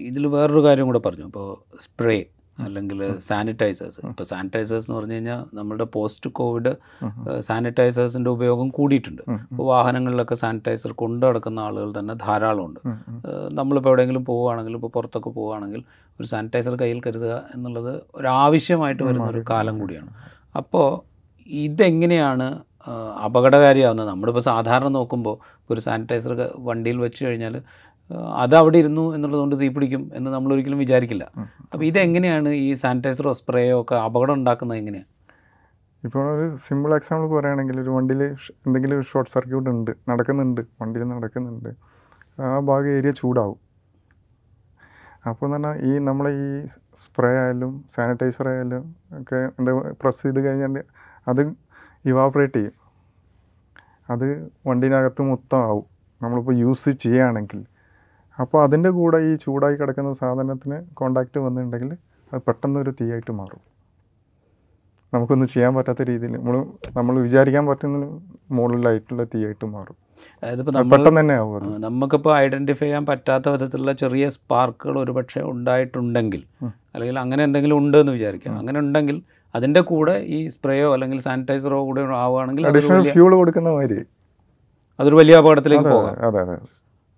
ഇതിൽ 0.09 0.23
വേറൊരു 0.35 0.61
കാര്യം 0.65 0.87
കൂടെ 0.89 1.01
പറഞ്ഞു. 1.05 1.25
അപ്പോൾ 1.31 1.47
സ്പ്രേ 1.85 2.17
അല്ലെങ്കിൽ 2.59 2.99
സാനിറ്റൈസേഴ്സ്. 3.17 3.99
ഇപ്പോൾ 4.05 4.23
സാനിറ്റൈസേഴ്സ് 4.23 4.85
എന്ന് 4.87 4.97
പറഞ്ഞു 4.99 5.13
കഴിഞ്ഞാൽ 5.13 5.39
നമ്മളുടെ 5.53 5.83
പോസ്റ്റ് 5.83 6.29
കോവിഡ് 6.29 6.71
സാനിറ്റൈസേഴ്സിന്റെ 7.39 8.29
ഉപയോഗം 8.29 8.69
കൂടിയിട്ടുണ്ട്. 8.69 9.21
ഇപ്പോൾ 9.51 9.65
വാഹനങ്ങളിലൊക്കെ 9.73 10.35
സാനിറ്റൈസർ 10.35 10.91
കൊണ്ടു 10.91 11.25
നടക്കുന്ന 11.25 11.59
ആളുകൾ 11.59 11.99
തന്നെ 11.99 12.13
ധാരാളമുണ്ട്. 12.13 12.79
നമ്മളിപ്പോൾ 13.51 13.89
എവിടെയെങ്കിലും 13.89 14.25
പോവുകയാണെങ്കിൽ 14.25 14.73
ഇപ്പോൾ 14.73 14.87
പുറത്തൊക്കെ 14.87 15.29
പോവുകയാണെങ്കിൽ 15.29 15.83
ഒരു 16.19 16.27
സാനിറ്റൈസർ 16.27 16.75
കയ്യിൽ 16.75 17.01
കരുതുക 17.07 17.43
എന്നുള്ളത് 17.55 18.01
ഒരാവശ്യമായിട്ട് 18.15 19.03
വരുന്ന 19.03 19.27
ഒരു 19.29 19.43
കാലം 19.49 19.79
കൂടിയാണ്. 19.79 20.13
അപ്പോൾ 20.55 21.01
ഇതെങ്ങനെയാണ് 21.47 22.47
അപകടകാരിയാവുന്നത്? 23.25 24.07
നമ്മളിപ്പോൾ 24.07 24.41
സാധാരണ 24.41 24.87
നോക്കുമ്പോൾ 24.87 25.37
ഒരു 25.71 25.81
സാനിറ്റൈസർ 25.81 26.51
വണ്ടിയിൽ 26.57 26.97
വെച്ച് 26.97 27.25
കഴിഞ്ഞാൽ 27.25 27.61
ഏഹ് 28.11 28.31
അത് 28.43 28.55
അവിടെ 28.55 28.77
ഇരുന്നു 28.77 29.15
എന്നുള്ളതുകൊണ്ട് 29.15 29.55
തീ 29.61 29.67
പിടിക്കും 29.69 30.11
എന്ന് 30.13 30.31
നമ്മൾ 30.31 30.53
ഒരിക്കലും 30.53 30.79
വിചാരിക്കില്ല 30.79 31.25
അപ്പോൾ 31.73 31.85
ഇതെങ്ങനെയാണ് 31.85 32.49
ഈ 32.49 32.73
സാനിറ്റൈസറോ 32.73 33.31
സ്പ്രേയോ 33.31 33.81
ഒക്കെ 33.81 33.95
അപകടം 33.95 34.33
ഉണ്ടാക്കുന്നത് 34.33 34.77
എങ്ങനെയാണ്? 34.77 35.09
ഇപ്പോൾ 36.03 36.23
ഒരു 36.35 36.55
സിമ്പിൾ 36.55 36.91
എക്സാമ്പിൾ 36.95 37.27
പറയുകയാണെങ്കിൽ 37.35 37.77
ഒരു 37.81 37.89
വണ്ടിയിൽ 37.89 38.23
എന്തെങ്കിലും 38.65 38.95
ഒരു 38.99 39.05
ഷോർട്ട് 39.11 39.31
സർക്യൂട്ട് 39.31 39.69
ഉണ്ട് 39.69 39.91
നടക്കുന്നുണ്ട് 40.09 40.61
വണ്ടിയിൽ 40.81 41.07
നടക്കുന്നുണ്ട്. 41.07 41.71
ആ 42.39 42.59
ഭാഗം 42.69 42.89
ഏരിയ 42.97 43.11
ചൂടാവും. 43.11 43.59
അപ്പോൾ 45.29 45.45
എന്ന് 45.45 45.57
പറഞ്ഞാൽ 45.57 45.77
ഈ 45.89 45.99
നമ്മളെ 45.99 46.31
ഈ 46.43 46.49
സ്പ്രേ 46.93 47.29
ആയാലും 47.43 47.71
സാനിറ്റൈസർ 47.89 48.47
ആയാലും 48.47 48.83
ഒക്കെ 49.19 49.39
എന്താ 49.59 49.71
പ്രസ് 50.01 50.23
ചെയ്ത് 50.23 50.39
കഴിഞ്ഞാൽ 50.45 50.75
അത് 51.27 51.41
ഇവാപറേറ്റ് 52.05 52.59
ചെയ്യും. 52.59 52.75
അത് 54.09 54.27
വണ്ടീനകത്ത് 54.67 55.21
മൊത്തം 55.31 55.59
ആവും. 55.69 55.85
നമ്മളിപ്പോൾ 56.21 56.55
യൂസ് 56.55 56.89
ചെയ്യുകയാണെങ്കിൽ 57.03 57.61
അപ്പോൾ 58.37 58.59
അതിന്റെ 58.65 58.89
കൂടെ 58.97 59.17
ഈ 59.29 59.31
ചൂടായി 59.43 59.75
കിടക്കുന്ന 59.79 60.11
സാധനത്തിന് 60.21 60.77
കോണ്ടാക്റ്റ് 60.99 61.39
വന്നിട്ടുണ്ടെങ്കിൽ 61.45 61.91
അത് 62.31 62.41
പെട്ടെന്നൊരു 62.47 62.91
തീയായിട്ട് 62.99 63.33
മാറും. 63.39 63.61
നമുക്കൊന്നും 65.13 65.47
ചെയ്യാൻ 65.53 65.71
പറ്റാത്ത 65.75 66.03
രീതിയിൽ 66.09 66.33
നമ്മൾ 66.37 66.55
നമ്മൾ 66.97 67.15
വിചാരിക്കാൻ 67.25 67.63
പറ്റുന്ന 67.69 68.07
മുകളിലായിട്ടുള്ള 68.57 69.23
തീയായിട്ട് 69.33 69.67
മാറും. 69.75 69.97
പെട്ടെന്ന് 70.91 71.19
തന്നെ 71.19 71.35
ആവും 71.41 71.63
നമുക്കിപ്പോൾ 71.85 72.31
ഐഡന്റിഫൈ 72.43 72.85
ചെയ്യാൻ 72.85 73.03
പറ്റാത്ത 73.09 73.53
വിധത്തിലുള്ള 73.53 73.93
ചെറിയ 74.01 74.25
സ്പാർക്കുകൾ 74.35 74.95
ഒരുപക്ഷെ 75.03 75.41
ഉണ്ടായിട്ടുണ്ടെങ്കിൽ 75.53 76.41
അല്ലെങ്കിൽ 76.95 77.17
അങ്ങനെ 77.23 77.41
എന്തെങ്കിലും 77.47 77.77
ഉണ്ട് 77.81 77.97
എന്ന് 78.01 78.13
വിചാരിക്കാം 78.17 78.53
അങ്ങനെ 78.61 78.77
ഉണ്ടെങ്കിൽ 78.83 79.17
അതിന്റെ 79.55 79.81
കൂടെ 79.89 80.15
ഈ 80.35 80.39
സ്പ്രേയോ 80.53 80.87
അല്ലെങ്കിൽ 80.95 81.19
സാനിറ്റൈസറോ 81.27 81.79
കൂടെ 81.89 82.01
ആവുകയാണെങ്കിൽ 82.23 82.67
അഡീഷണൽ 82.69 83.03
ഫ്യൂൾ 83.15 83.31
കൊടുക്കുന്ന 83.41 83.69
മാതിരി. 83.77 84.03
അതൊരു 84.99 85.17
വലിയ 85.21 85.35
അപകടത്തിലേക്ക് 85.41 85.87
പോകാം. 85.95 86.15
അതെ 86.27 86.39
അതെ 86.45 86.55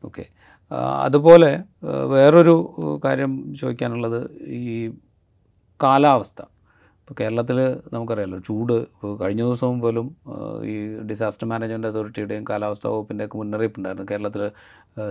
ഓക്കെ 0.02 0.26
അതുപോലെ 0.76 1.52
വേറൊരു 2.14 2.56
കാര്യം 3.06 3.54
ചോദിക്കാനുള്ളത് 3.62 4.20
ഈ 4.60 4.94
കാലാവസ്ഥ. 5.84 6.42
ഇപ്പോൾ 7.00 7.16
കേരളത്തിൽ 7.20 7.58
നമുക്കറിയാമല്ലോ 7.94 8.40
ചൂട് 8.40 8.74
ഇപ്പോൾ 8.74 9.12
കഴിഞ്ഞ 9.20 9.42
ദിവസവും 9.42 9.82
പോലും 9.82 10.08
ഈ 10.64 10.76
ഡിസാസ്റ്റർ 11.10 11.48
മാനേജ്മെന്റ് 11.48 11.88
അതോറിറ്റിയുടെയും 11.88 12.46
കാലാവസ്ഥാ 12.50 12.90
വകുപ്പിന്റെയൊക്കെ 12.90 13.38
മുന്നറിയിപ്പ് 13.38 13.80
ഉണ്ടായിരുന്നു 13.80 14.08
കേരളത്തിൽ 14.12 14.52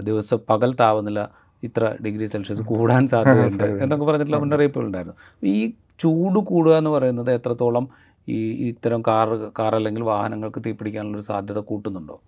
ദിവസം 0.03 0.41
പകൽ 0.51 0.73
താപനില 0.81 1.21
ഇത്ര 1.63 1.97
ഡിഗ്രി 2.05 2.27
സെൽഷ്യസ് 2.27 2.63
കൂടാൻ 2.63 3.07
സാധ്യതയുണ്ട് 3.07 3.65
എന്നൊക്കെ 3.83 4.05
പറഞ്ഞിട്ടുള്ള 4.05 4.41
മുന്നറിയിപ്പുകളുണ്ടായിരുന്നു. 4.41 5.17
ഈ 5.43 5.73
ചൂട് 5.99 6.39
കൂടുക 6.39 6.75
എന്ന് 6.77 6.91
പറയുന്നത് 6.91 7.31
എത്രത്തോളം 7.31 7.89
ഈ 8.29 8.39
ഇത്തരം 8.69 9.03
കാർ 9.09 9.29
കാർ 9.59 9.75
അല്ലെങ്കിൽ 9.75 10.03
വാഹനങ്ങൾക്ക് 10.03 10.61
തീപിടിക്കാനുള്ളൊരു 10.67 11.25
സാധ്യത 11.25 11.59
കൂട്ടുന്നുണ്ടോ? 11.59 12.21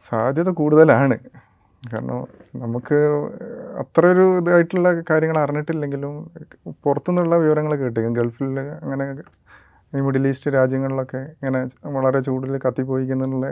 സാധ്യത 0.00 0.50
കൂടുതലാണ്. 0.60 1.16
കാരണം 1.82 2.20
നമുക്ക് 2.62 2.98
അത്ര 3.82 4.02
ഒരു 4.14 4.24
ഇതായിട്ടുള്ള 4.40 4.88
കാര്യങ്ങൾ 5.10 5.38
അറിഞ്ഞിട്ടില്ലെങ്കിലും 5.44 6.12
പുറത്തുനിന്നുള്ള 6.84 7.36
വിവരങ്ങൾ 7.44 7.72
കേട്ടിരിക്കും. 7.82 8.14
ഗൾഫിൽ 8.20 8.58
അങ്ങനെ 8.84 9.06
ഈ 9.92 10.00
മിഡിൽ 10.06 10.24
ഈസ്റ്റ് 10.30 10.50
രാജ്യങ്ങളിലൊക്കെ 10.58 11.20
ഇങ്ങനെ 11.38 11.60
വളരെ 11.96 12.20
ചൂടിൽ 12.26 12.54
കത്തിപ്പോയിക്കുന്നുള്ള 12.66 13.48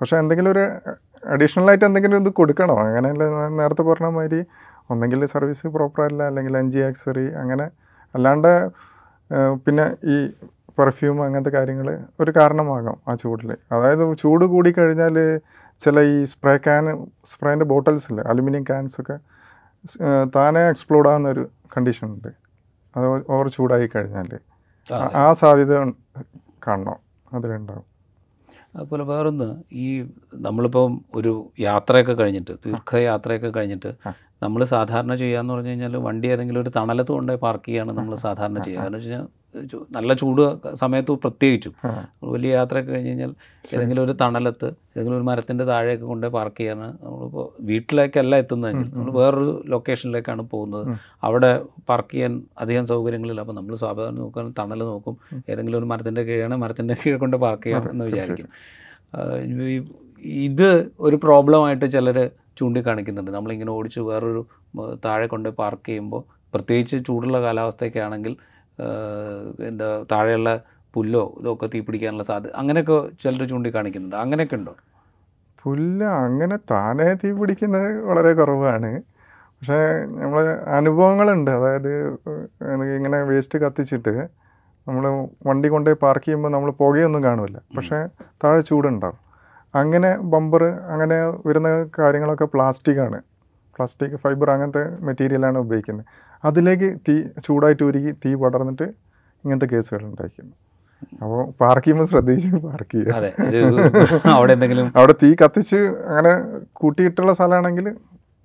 പക്ഷേ 0.00 0.16
എന്തെങ്കിലും 0.22 0.50
ഒരു 0.50 0.62
അഡീഷണൽ 1.34 1.68
ആയിട്ട് 1.70 1.84
എന്തെങ്കിലും 1.88 2.16
ഇത് 2.22 2.30
കൊടുക്കണം? 2.38 2.78
അങ്ങനെ 2.86 3.10
നേരത്തെ 3.58 3.82
പറഞ്ഞ 3.90 4.08
മാതിരി 4.16 4.40
ഒന്നെങ്കിൽ 4.92 5.20
സർവീസ് 5.34 5.68
പ്രോപ്പറല്ല 5.76 6.22
അല്ലെങ്കിൽ 6.30 6.54
എൻ 6.62 6.68
ജി 6.70 6.80
ആക്സറി 6.88 7.26
അങ്ങനെ 7.42 7.66
അല്ലാണ്ട് 8.14 8.52
പിന്നെ 9.66 9.84
ഈ 10.04 10.16
പെർഫ്യൂം 10.78 11.18
അങ്ങനത്തെ 11.24 11.52
കാര്യങ്ങൾ 11.56 11.88
ഒരു 12.20 12.30
കാരണമാകാം 12.36 12.96
ആ 13.08 13.14
ചൂടിൽ 13.20 13.50
അതായത് 13.74 14.04
ചൂട് 14.22 14.44
കൂടിക്കഴിഞ്ഞാൽ 14.52 15.16
ചില 15.80 16.00
ഈ 16.10 16.18
സ്പ്രേ 16.32 16.54
ക്യാൻ 16.64 16.84
സ്പ്രേന്റെ 17.32 17.66
ബോട്ടിൽസ് 17.72 18.08
ഇല്ലേ 18.10 18.24
അലുമിനിയം 18.32 18.64
ക്യാൻസ് 18.66 18.96
ഒക്കെ 19.02 19.16
താനെ 20.34 20.62
എക്സ്പ്ലോഡ് 20.68 21.08
ആകുന്നൊരു 21.08 21.42
കണ്ടീഷൻ 21.72 22.06
ഉണ്ട്. 22.08 22.30
അത് 22.94 23.04
ഓവർ 23.34 23.46
ചൂടായി 23.54 23.86
കഴിഞ്ഞാൽ 23.94 24.30
ആ, 25.16 25.24
സാധ്യത 25.40 25.74
കാണണം. 26.66 26.96
അതിലുണ്ടാവും 27.32 27.84
അതുപോലെ 28.74 29.04
വേറൊന്ന് 29.04 29.48
ഈ 29.82 29.86
നമ്മളിപ്പം 30.40 30.92
ഒരു 31.14 31.32
യാത്രയൊക്കെ 31.60 32.14
കഴിഞ്ഞിട്ട് 32.14 32.52
ദീർഘയാത്രയൊക്കെ 32.64 33.50
കഴിഞ്ഞിട്ട് 33.56 33.90
നമ്മൾ 34.42 34.60
സാധാരണ 34.72 35.12
ചെയ്യാന്ന് 35.14 35.52
പറഞ്ഞു 35.54 35.70
കഴിഞ്ഞാൽ 35.70 35.94
വണ്ടി 36.06 36.28
ഏതെങ്കിലും 36.28 36.60
ഒരു 36.62 36.70
തണലത്ത് 36.76 37.12
കൊണ്ടുപോയി 37.12 37.40
പാർക്ക് 37.44 37.66
ചെയ്യാണ് 37.66 37.92
നമ്മൾ 37.98 38.14
സാധാരണ 38.24 38.58
ചെയ്യുക. 38.58 38.80
കാരണം 38.80 38.98
വെച്ച് 38.98 39.10
കഴിഞ്ഞാൽ 39.10 39.28
നല്ല 39.96 40.12
ചൂട് 40.20 40.42
സമയത്ത് 40.74 41.12
പ്രത്യേകിച്ചും. 41.24 41.74
വലിയ 42.34 42.50
യാത്രയൊക്കെ 42.58 42.92
കഴിഞ്ഞ് 42.92 43.10
കഴിഞ്ഞാൽ 43.10 43.32
ഏതെങ്കിലും 43.74 44.02
ഒരു 44.04 44.14
തണലത്ത് 44.20 44.68
ഏതെങ്കിലും 44.94 45.16
ഒരു 45.16 45.26
മരത്തിന്റെ 45.28 45.64
താഴെയൊക്കെ 45.64 46.06
കൊണ്ട് 46.06 46.26
പാർക്ക് 46.36 46.58
ചെയ്യാണ് 46.60 46.86
നമ്മളിപ്പോൾ 47.02 47.46
വീട്ടിലേക്കല്ല 47.70 48.36
എത്തുന്നതെങ്കിൽ 48.36 48.88
നമ്മൾ 48.94 49.12
വേറൊരു 49.18 49.64
ലൊക്കേഷനിലേക്കാണ് 49.66 50.42
പോകുന്നത്. 50.42 50.86
അവിടെ 51.22 51.52
പാർക്ക് 51.88 52.12
ചെയ്യാൻ 52.14 52.42
അധികം 52.58 52.86
സൗകര്യങ്ങളില്ല. 52.86 53.40
അപ്പോൾ 53.40 53.52
നമ്മൾ 53.52 53.74
സ്വാഭാവികം 53.74 54.14
നോക്കാൻ 54.14 54.54
തണൽ 54.58 54.82
നോക്കും. 54.92 55.16
ഏതെങ്കിലും 55.50 55.78
ഒരു 55.78 55.84
മരത്തിന്റെ 55.84 56.22
കീഴാണ് 56.22 56.56
മരത്തിന്റെ 56.56 56.96
കീഴെ 57.02 57.16
കൊണ്ട് 57.16 57.36
പാർക്ക് 57.36 57.64
ചെയ്യാം 57.64 57.90
എന്ന് 57.90 58.04
വിചാരിക്കും. 58.04 58.50
ഇത് 60.48 60.90
ഒരു 61.00 61.16
പ്രോബ്ലമായിട്ട് 61.16 61.86
ചിലർ 61.92 62.18
ചൂണ്ടിക്കാണിക്കുന്നുണ്ട്. 62.58 63.30
നമ്മളിങ്ങനെ 63.30 63.70
ഓടിച്ച് 63.70 64.00
വേറൊരു 64.00 64.42
താഴെ 65.04 65.26
കൊണ്ട് 65.26 65.48
പാർക്ക് 65.48 65.86
ചെയ്യുമ്പോൾ 65.86 66.22
പ്രത്യേകിച്ച് 66.54 66.96
ചൂടുള്ള 67.06 67.40
കാലാവസ്ഥയൊക്കെ 67.42 68.00
ആണെങ്കിൽ 68.00 68.36
എന്താ 69.66 70.04
താഴെയുള്ള 70.12 70.60
പുല്ലോ 70.94 71.34
ഇതൊക്കെ 71.40 71.66
തീ 71.74 71.80
പിടിക്കാനുള്ള 71.80 72.22
സാധ്യത 72.22 72.52
അങ്ങനെയൊക്കെ 72.52 73.08
ചിലർ 73.22 73.48
ചൂണ്ടിക്കാണിക്കുന്നുണ്ട്. 73.48 74.16
അങ്ങനെയൊക്കെ 74.16 74.56
ഉണ്ടോ? 74.56 74.74
പുല്ല് 75.62 76.06
അങ്ങനെ 76.06 76.56
താനേ 76.56 77.14
തീ 77.14 77.32
പിടിക്കുന്നത് 77.32 78.02
വളരെ 78.02 78.32
കുറവാണ്. 78.34 79.02
പക്ഷേ 79.42 79.78
നമ്മൾ 80.06 80.40
അനുഭവങ്ങളുണ്ട്. 80.78 81.50
അതായത് 81.50 81.90
ഇങ്ങനെ 82.96 83.22
വേസ്റ്റ് 83.22 83.58
കത്തിച്ചിട്ട് 83.58 84.28
നമ്മൾ 84.88 85.04
വണ്ടി 85.46 85.68
കൊണ്ടുപോയി 85.68 85.98
പാർക്ക് 86.02 86.26
ചെയ്യുമ്പോൾ 86.26 86.48
നമ്മൾ 86.48 86.70
പുകയൊന്നും 86.70 87.22
കാണില്ല. 87.22 87.58
പക്ഷേ 87.76 88.06
താഴെ 88.44 88.60
ചൂടുണ്ടാവും. 88.60 89.18
അങ്ങനെ 89.74 90.18
ബമ്പർ 90.32 90.64
അങ്ങനെ 90.64 91.26
വരുന്ന 91.46 91.68
കാര്യങ്ങളൊക്കെ 91.98 92.44
പ്ലാസ്റ്റിക്കാണ് 92.44 93.20
പ്ലാസ്റ്റിക് 93.76 94.16
ഫൈബർ 94.24 94.48
അങ്ങനത്തെ 94.54 94.84
മെറ്റീരിയലാണ് 95.06 95.58
ഉപയോഗിക്കുന്നത്. 95.64 96.06
അതിലേക്ക് 96.44 96.88
തീ 97.08 97.16
ചൂടായിട്ട് 97.46 97.84
ഉരുകി 97.88 98.12
തീ 98.24 98.32
പടർന്നിട്ട് 98.42 98.86
ഇങ്ങനത്തെ 99.44 99.68
കേസുകൾ 99.74 100.02
ഉണ്ടായിരിക്കുന്നു. 100.10 100.54
അപ്പോൾ 101.22 101.40
പാർക്ക് 101.60 101.84
ചെയ്യുമ്പോൾ 101.84 102.08
ശ്രദ്ധിച്ച് 102.12 102.48
പാർക്ക് 102.66 102.92
ചെയ്യുക. 102.96 103.14
അതെ 103.18 103.30
അവിടെ 104.36 104.52
എന്തെങ്കിലും 104.56 104.86
അവിടെ 104.98 105.14
തീ 105.22 105.30
കത്തിച്ച് 105.42 105.80
അങ്ങനെ 106.10 106.32
കൂട്ടിയിട്ടുള്ള 106.80 107.32
സ്ഥലമാണെങ്കിൽ 107.38 107.86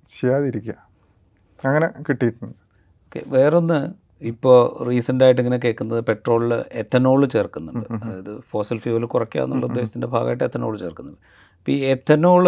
ചെയ്യാതിരിക്കുക. 0.08 0.76
അങ്ങനെ 1.68 1.88
കിട്ടിയിട്ടുണ്ട്. 2.08 2.56
ഓക്കെ 3.06 3.20
വേറൊന്ന് 3.36 3.78
ഇപ്പോൾ 4.30 4.56
റീസെന്റ് 4.88 5.24
ആയിട്ട് 5.24 5.40
ഇങ്ങനെ 5.42 5.58
കേൾക്കുന്നത് 5.64 6.00
പെട്രോളിൽ 6.08 6.52
എത്തനോൾ 6.80 7.20
ചേർക്കുന്നുണ്ട്. 7.34 7.86
അതായത് 8.02 8.32
ഫോസൽ 8.50 8.78
ഫ്യൂവൽ 8.82 9.04
കുറയ്ക്കുക 9.14 9.44
എന്നുള്ള 9.44 9.64
ഉദ്ദേശത്തിന്റെ 9.70 10.08
ഭാഗമായിട്ട് 10.14 10.44
എത്തനോൾ 10.48 10.74
ചേർക്കുന്നുണ്ട്. 10.82 11.20
അപ്പോൾ 11.58 11.72
ഈ 11.76 11.78
എത്തനോൾ 11.94 12.44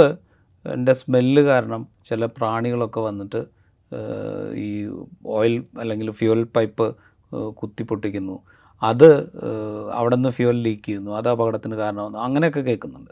എന്റെ 0.67 0.93
സ്മെല്ല് 0.93 1.43
കാരണം 1.43 1.87
ചില 2.07 2.27
പ്രാണികളൊക്കെ 2.27 3.01
വന്നിട്ട് 3.01 3.45
ഈ 4.55 4.91
ഓയിൽ 5.27 5.65
അല്ലെങ്കിൽ 5.81 6.11
ഫ്യൂവൽ 6.11 6.45
പൈപ്പ് 6.45 6.97
കുത്തി 7.51 7.83
പൊട്ടിക്കുന്നു 7.83 8.41
അത് 8.83 9.11
അവിടെ 9.93 10.17
നിന്ന് 10.17 10.29
ഫ്യൂവൽ 10.29 10.63
ലീക്ക് 10.63 10.85
ചെയ്യുന്നു. 10.87 11.11
അത് 11.11 11.29
അപകടത്തിന് 11.29 11.75
കാരണമാകുന്നു 11.75 12.19
അങ്ങനെയൊക്കെ 12.19 12.61
കേൾക്കുന്നുണ്ട്. 12.61 13.11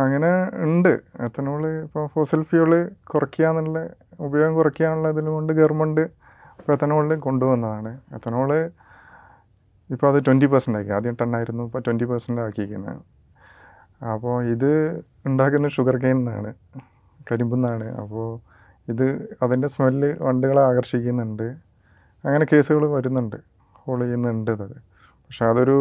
അങ്ങനെ 0.00 0.48
ഉണ്ട്. 0.64 1.00
എത്തനോൾ 1.20 1.66
ഇപ്പോൾ 1.82 2.06
ഫോസിൽ 2.06 2.42
ഫ്യൂൾ 2.42 2.88
കുറയ്ക്കുക 3.04 3.46
എന്നുള്ള 3.46 3.88
ഉപയോഗം 4.20 4.54
കുറയ്ക്കുക 4.54 4.86
എന്നുള്ള 4.86 5.08
ഇതിലുകൊണ്ട് 5.08 5.52
ഗവൺമെന്റ് 5.52 6.00
ഇപ്പോൾ 6.58 6.72
എത്തനോളിൽ 6.72 7.18
കൊണ്ടുവന്നതാണ്. 7.18 8.00
എത്തനോൾ 8.14 8.70
ഇപ്പോൾ 9.90 10.16
അത് 10.16 10.24
ട്വന്റി 10.26 10.46
പെർസെന്റ് 10.46 10.78
ആക്കി. 10.78 10.90
ആദ്യം 10.90 11.16
ടെൻ 11.20 11.36
ആയിരുന്നു 11.36 11.62
ഇപ്പോൾ 11.62 11.80
ട്വന്റി 11.80 12.04
പെർസെന്റ് 12.04 12.42
ആക്കിയിരിക്കുന്നത് 12.42 13.19
അപ്പോൾ 14.02 14.44
ഇത് 14.44 15.00
ഉണ്ടാക്കുന്ന 15.26 15.68
ഷുഗർ 15.68 15.96
കെയിൻ 15.96 16.16
നിന്നാണ് 16.16 16.54
കരിമ്പുന്നാണ്. 17.32 17.84
അപ്പോൾ 17.84 18.40
ഇത് 18.88 19.36
അതിന്റെ 19.42 19.68
സ്മെല്ല് 19.68 20.16
വണ്ടുകളെ 20.20 20.60
ആകർഷിക്കുന്നുണ്ട്. 20.60 21.42
അങ്ങനെ 22.24 22.46
കേസുകൾ 22.52 22.86
വരുന്നുണ്ട്. 22.90 23.36
ഹോൾ 23.74 24.00
ചെയ്യുന്നുണ്ട് 24.00 24.50
അത് 24.50 24.90
പക്ഷെ 25.00 25.44
അതൊരു 25.46 25.76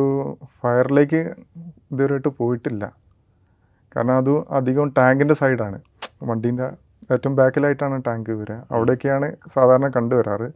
ഫയറിലേക്ക് 0.62 1.36
ഇതുവരെയായിട്ട് 1.92 2.28
പോയിട്ടില്ല. 2.28 2.94
കാരണം 3.96 4.18
അത് 4.18 4.44
അധികം 4.52 4.94
ടാങ്കിന്റെ 4.98 5.34
സൈഡാണ് 5.34 5.82
വണ്ടീന്റെ 6.24 6.64
ഏറ്റവും 7.12 7.36
ബാക്കിലായിട്ടാണ് 7.36 8.04
ടാങ്ക് 8.08 8.32
വരിക. 8.32 8.56
അവിടെയൊക്കെയാണ് 8.72 9.36
സാധാരണ 9.48 9.88
കണ്ടുവരാറ്. 9.88 10.52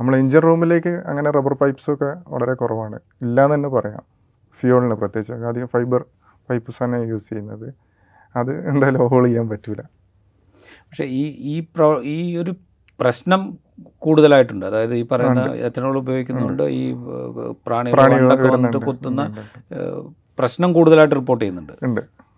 നമ്മൾ 0.00 0.16
എഞ്ചിൻ 0.16 0.42
റൂമിലേക്ക് 0.42 0.88
അങ്ങനെ 0.88 1.30
റബ്ബർ 1.30 1.54
പൈപ്പ്സൊക്കെ 1.54 2.16
വളരെ 2.28 2.54
കുറവാണ്. 2.54 2.98
ഇല്ലയെന്ന് 3.22 3.54
തന്നെ 3.54 3.68
പറയാം. 3.68 4.02
ഫ്യൂളിന് 4.60 4.94
പ്രത്യേകിച്ച്. 4.94 5.32
അധികം 5.32 5.66
ഫൈബർ 5.66 6.04
പൈപ്പ്സ് 6.50 6.80
തന്നെ 6.84 6.98
യൂസ് 7.10 7.28
ചെയ്യുന്നത്. 7.30 7.68
അത് 8.36 8.52
എന്തായാലും 8.68 9.02
ഹോൾ 9.08 9.24
ചെയ്യാൻ 9.26 9.48
പറ്റില്ല 9.48 9.82
പക്ഷേ 10.88 11.04
ഈ 11.04 11.22
ഈ 11.52 11.54
പ്രോ 11.74 11.88
ഈ 12.02 12.18
ഒരു 12.42 12.52
പ്രശ്നം 13.00 13.58
കൂടുതലായിട്ടുണ്ട്. 13.98 14.66
അതായത് 14.66 14.94
ഈ 14.94 15.04
പറയുന്ന 15.12 15.42
എത്തനോൾ 15.66 15.96
ഉപയോഗിക്കുന്നുണ്ട് 15.98 16.62
ഈ 16.62 16.82
പ്രാണി 17.66 17.90
പ്രാണികൾ 17.90 18.28
പ്രാണികൾ 18.28 18.52
വന്നിട്ട് 18.54 18.76
കുത്തുന്ന 18.76 19.22
പ്രശ്നം 20.38 20.72
കൂടുതലായിട്ട് 20.72 21.14
റിപ്പോർട്ട് 21.14 21.42
ചെയ്യുന്നുണ്ട്. 21.44 21.72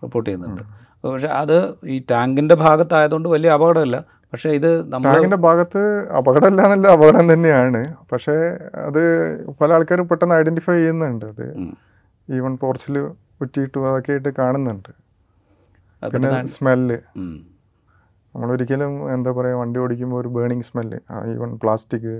റിപ്പോർട്ട് 0.05 0.29
ചെയ്യുന്നുണ്ട്. 0.29 0.63
പക്ഷേ 1.05 1.29
അത് 1.43 1.57
ഈ 1.95 1.97
ടാങ്കിന്റെ 2.11 2.55
ഭാഗത്തായതുകൊണ്ട് 2.55 3.29
വലിയ 3.29 3.51
അപകടമല്ല. 3.51 3.97
പക്ഷേ 4.33 4.51
ഇത് 4.51 4.71
ടാങ്കിന്റെ 4.93 5.37
ഭാഗത്ത് 5.37 5.83
അപകടമല്ല 6.19 6.63
എന്നല്ല 6.63 6.87
അപകടം 6.89 7.33
തന്നെയാണ്. 7.33 7.83
പക്ഷേ 8.13 8.35
അത് 8.89 9.03
പല 9.61 9.73
ആൾക്കാരും 9.73 10.09
പെട്ടെന്ന് 10.09 10.35
ഐഡന്റിഫൈ 10.35 10.75
ചെയ്യുന്നുണ്ട്. 10.75 11.27
അത് 11.27 11.45
ഈവൺ 12.29 12.57
പോർച്ചിൽ 12.57 12.97
ഉറ്റിയിട്ടു 13.41 13.79
അതൊക്കെ 13.89 14.13
ആയിട്ട് 14.13 14.29
കാണുന്നുണ്ട് 14.39 14.91
പിന്നെ 16.03 16.31
സ്മെല്ല്. 16.45 16.97
നമ്മളൊരിക്കലും 18.35 19.15
എന്താ 19.15 19.31
പറയുക 19.31 19.61
വണ്ടി 19.61 19.79
ഓടിക്കുമ്പോൾ 19.81 20.19
ഒരു 20.21 20.29
ബേണിങ് 20.29 20.63
സ്മെല്ല് 20.63 20.99
ഈവൺ 21.35 21.53
പ്ലാസ്റ്റിക് 21.57 22.13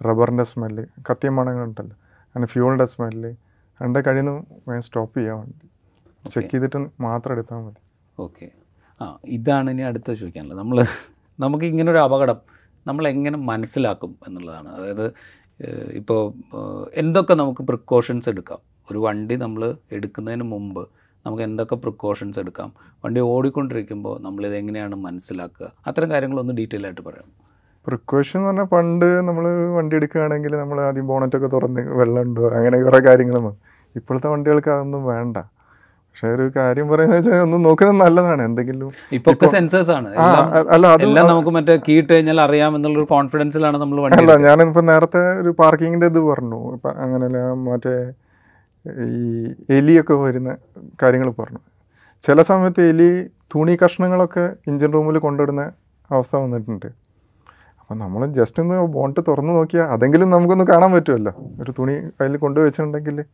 റബ്ബറിന്റെ 0.00 0.44
സ്മെല്ല് 0.44 0.84
കത്തിയ 1.10 1.30
മണങ്ങളുണ്ടല്ലോ. 1.30 1.96
അങ്ങനെ 2.26 2.46
ഫ്യൂളിന്റെ 2.46 2.84
സ്മെല്ല് 2.84 3.30
അതിന്റെ 3.80 4.00
കഴിയുന്നു 4.00 4.34
വേഗം 4.68 4.82
സ്റ്റോപ്പ് 4.82 5.18
ചെയ്യാൻ 5.18 5.36
വണ്ടി. 5.38 5.66
ചെക്ക് 6.30 6.48
ചെയ്തിട്ട് 6.48 6.78
മാത്രം 7.00 7.32
എടുത്താൽ 7.32 7.56
മതി. 7.56 7.80
ഓക്കെ 8.18 8.46
ആ 9.00 9.06
ഇതാണ് 9.26 9.70
ഇനി 9.70 9.82
അടുത്ത 9.82 10.08
ചോദിക്കാനുള്ളത്. 10.12 10.58
നമ്മൾ 10.58 10.78
നമുക്ക് 11.38 11.64
ഇങ്ങനൊരു 11.64 11.98
അപകടം 11.98 12.38
നമ്മൾ 12.86 13.08
എങ്ങനെ 13.08 13.38
മനസ്സിലാക്കും 13.38 14.12
എന്നുള്ളതാണ്. 14.26 14.68
അതായത് 14.68 15.06
ഇപ്പോൾ 15.90 16.22
എന്തൊക്കെ 16.94 17.34
നമുക്ക് 17.34 17.62
പ്രിക്കോഷൻസ് 17.62 18.28
എടുക്കാം? 18.28 18.60
ഒരു 18.90 18.98
വണ്ടി 19.06 19.36
നമ്മൾ 19.44 19.62
എടുക്കുന്നതിന് 19.96 20.46
മുമ്പ് 20.52 20.82
നമുക്ക് 21.26 21.44
എന്തൊക്കെ 21.48 21.76
പ്രിക്കോഷൻസ് 21.84 22.38
എടുക്കാം? 22.42 22.68
വണ്ടി 23.04 23.20
ഓടിക്കൊണ്ടിരിക്കുമ്പോൾ 23.32 24.14
നമ്മളിത് 24.26 24.54
എങ്ങനെയാണ് 24.60 24.96
മനസ്സിലാക്കുക? 25.06 25.68
അത്തരം 25.88 26.08
കാര്യങ്ങളൊന്ന് 26.14 26.54
ഡീറ്റെയിൽ 26.60 26.86
ആയിട്ട് 26.88 27.02
പറയാം. 27.08 27.26
പ്രിക്കോഷൻ 27.86 28.36
എന്ന് 28.38 28.48
പറഞ്ഞാൽ 28.48 28.68
പണ്ട് 28.76 29.08
നമ്മൾ 29.26 29.44
വണ്ടി 29.78 29.94
എടുക്കുകയാണെങ്കിൽ 29.98 30.52
നമ്മൾ 30.62 30.78
ആദ്യം 30.86 31.06
ബോണറ്റൊക്കെ 31.10 31.48
തുറന്ന് 31.52 31.82
വെള്ളം 31.98 32.22
ഉണ്ടോ 32.26 32.42
അങ്ങനെ 32.54 32.78
കുറേ 32.86 33.00
കാര്യങ്ങളും 33.08 33.44
ഇപ്പോഴത്തെ 33.98 34.28
വണ്ടികൾക്ക് 34.32 34.70
അതൊന്നും 34.76 35.02
വേണ്ട. 35.12 35.36
പക്ഷേ 36.08 36.28
ഒരു 36.34 36.44
കാര്യം 36.56 36.86
പറയുന്നത് 36.90 37.18
വെച്ചാൽ 37.18 37.40
ഒന്ന് 37.46 37.56
നോക്കുന്നത് 37.64 37.98
നല്ലതാണ്. 38.02 38.42
എന്തെങ്കിലും 38.48 38.90
ഇപ്പൊ 39.16 39.48
സെൻസേഴ്സ് 39.54 39.92
ആണ്. 39.96 40.10
അല്ല 40.74 40.86
അത് 40.96 41.04
നമുക്ക് 41.30 41.52
മറ്റേ 41.56 41.74
കീട്ട് 41.88 42.08
കഴിഞ്ഞാൽ 42.12 42.38
അറിയാമെന്നുള്ള 42.46 42.78
എന്നുള്ളൊരു 42.78 43.08
കോൺഫിഡൻസിലാണ് 43.14 43.76
നമ്മൾ 43.82 43.98
വണ്ടി 44.04 44.18
അല്ല 44.22 44.36
ഞാനിപ്പോൾ 44.46 44.84
നേരത്തെ 44.92 45.22
ഒരു 45.42 45.50
പാർക്കിങ്ങിന്റെ 45.60 46.08
ഇത് 46.12 46.20
പറഞ്ഞു. 46.30 46.60
അങ്ങനെയല്ല 47.04 47.42
മറ്റേ 47.68 47.94
ഈ 49.06 49.54
എലിയൊക്കെ 49.70 50.14
വരുന്ന 50.14 50.56
കാര്യങ്ങൾ 51.02 51.30
പറഞ്ഞു. 51.30 51.58
ചില 52.22 52.42
സമയത്ത് 52.42 52.82
എലി 52.88 53.26
തുണി 53.54 53.78
കഷ്ണങ്ങളൊക്കെ 53.84 54.52
എഞ്ചിൻ 54.68 54.92
റൂമിൽ 54.92 55.18
കൊണ്ടിടുന്ന 55.18 55.72
അവസ്ഥ 56.10 56.36
വന്നിട്ടുണ്ട്. 56.36 56.86
അപ്പം 57.80 57.98
നമ്മൾ 57.98 58.26
ജസ്റ്റ് 58.26 58.62
ഒന്ന് 58.62 58.80
ബോണ്ട് 58.82 59.20
തുറന്ന് 59.28 59.52
നോക്കിയാൽ 59.52 59.86
അതെങ്കിലും 59.86 60.30
നമുക്കൊന്ന് 60.30 60.64
കാണാൻ 60.64 60.92
പറ്റുമല്ലോ. 60.92 61.32
ഒരു 61.60 61.74
തുണി 61.78 61.92
അതിൽ 61.92 62.36
കൊണ്ടുവച്ചിട്ടുണ്ടെങ്കിൽ 62.36 63.24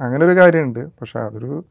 അങ്ങനെ 0.00 0.26
ഒരു 0.26 0.36
കാര്യമുണ്ട്. 0.36 0.86
പക്ഷെ 0.86 1.20
അതൊരു 1.20 1.64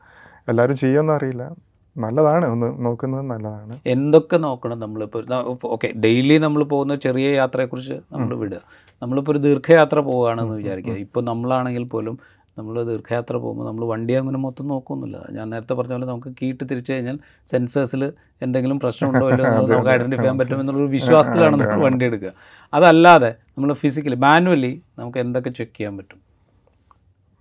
എല്ലാവരും 0.49 0.75
ചെയ്യുമെന്ന് 0.75 1.13
അറിയില്ല. 1.13 1.55
നല്ലതാണ്. 1.97 2.45
ഒന്ന് 2.45 2.85
നോക്കുന്നത് 2.85 3.21
നല്ലതാണ്. 3.21 3.79
എന്തൊക്കെ 3.85 4.37
നോക്കണം 4.37 4.79
നമ്മളിപ്പോൾ 4.79 5.25
ഓക്കെ 5.65 5.93
ഡെയിലി 6.03 6.37
നമ്മൾ 6.37 6.63
പോകുന്ന 6.63 6.95
ചെറിയ 6.95 7.29
യാത്രയെക്കുറിച്ച് 7.29 7.93
നമ്മൾ 8.11 8.37
വിടുക. 8.37 8.61
നമ്മളിപ്പോൾ 9.01 9.31
ഒരു 9.31 9.39
ദീർഘയാത്ര 9.39 9.99
പോവുകയാണെന്ന് 9.99 10.53
വിചാരിക്കുക. 10.53 10.93
ഇപ്പോൾ 10.93 11.23
നമ്മളാണെങ്കിൽ 11.23 11.83
പോലും 11.83 12.19
നമ്മൾ 12.57 12.83
ദീർഘയാത്ര 12.89 13.35
പോകുമ്പോൾ 13.35 13.65
നമ്മൾ 13.67 13.83
വണ്ടി 13.85 14.13
അങ്ങനെ 14.13 14.39
മൊത്തം 14.45 14.65
നോക്കുന്നില്ല 14.67 15.17
ഞാൻ 15.35 15.45
നേരത്തെ 15.53 15.73
പറഞ്ഞ 15.73 15.93
പോലെ 15.97 16.07
നമുക്ക് 16.11 16.31
കീട്ട് 16.39 16.63
തിരിച്ചു 16.71 16.91
കഴിഞ്ഞാൽ 16.93 17.17
സെൻസേഴ്സിൽ 17.51 18.03
എന്തെങ്കിലും 18.45 18.79
പ്രശ്നമുണ്ടോ 18.79 19.25
ഇല്ലയോ 19.29 19.45
എന്നുള്ളത് 19.49 19.71
നമുക്ക് 19.73 19.91
ഐഡന്റിഫൈ 19.95 20.21
ചെയ്യാൻ 20.21 20.37
പറ്റുമെന്നുള്ളൊരു 20.41 20.91
വിശ്വാസത്തിലാണ് 20.97 21.55
നമ്മൾ 21.61 21.81
വണ്ടി 21.85 22.05
എടുക്കുക. 22.05 22.31
അതല്ലാതെ 22.73 23.31
നമ്മൾ 23.55 23.71
ഫിസിക്കലി 23.83 24.19
മാനുവലി 24.25 24.73
നമുക്ക് 24.99 25.19
എന്തൊക്കെ 25.25 25.49
ചെക്ക് 25.59 25.75
ചെയ്യാൻ 25.77 25.95
പറ്റും? 25.97 26.19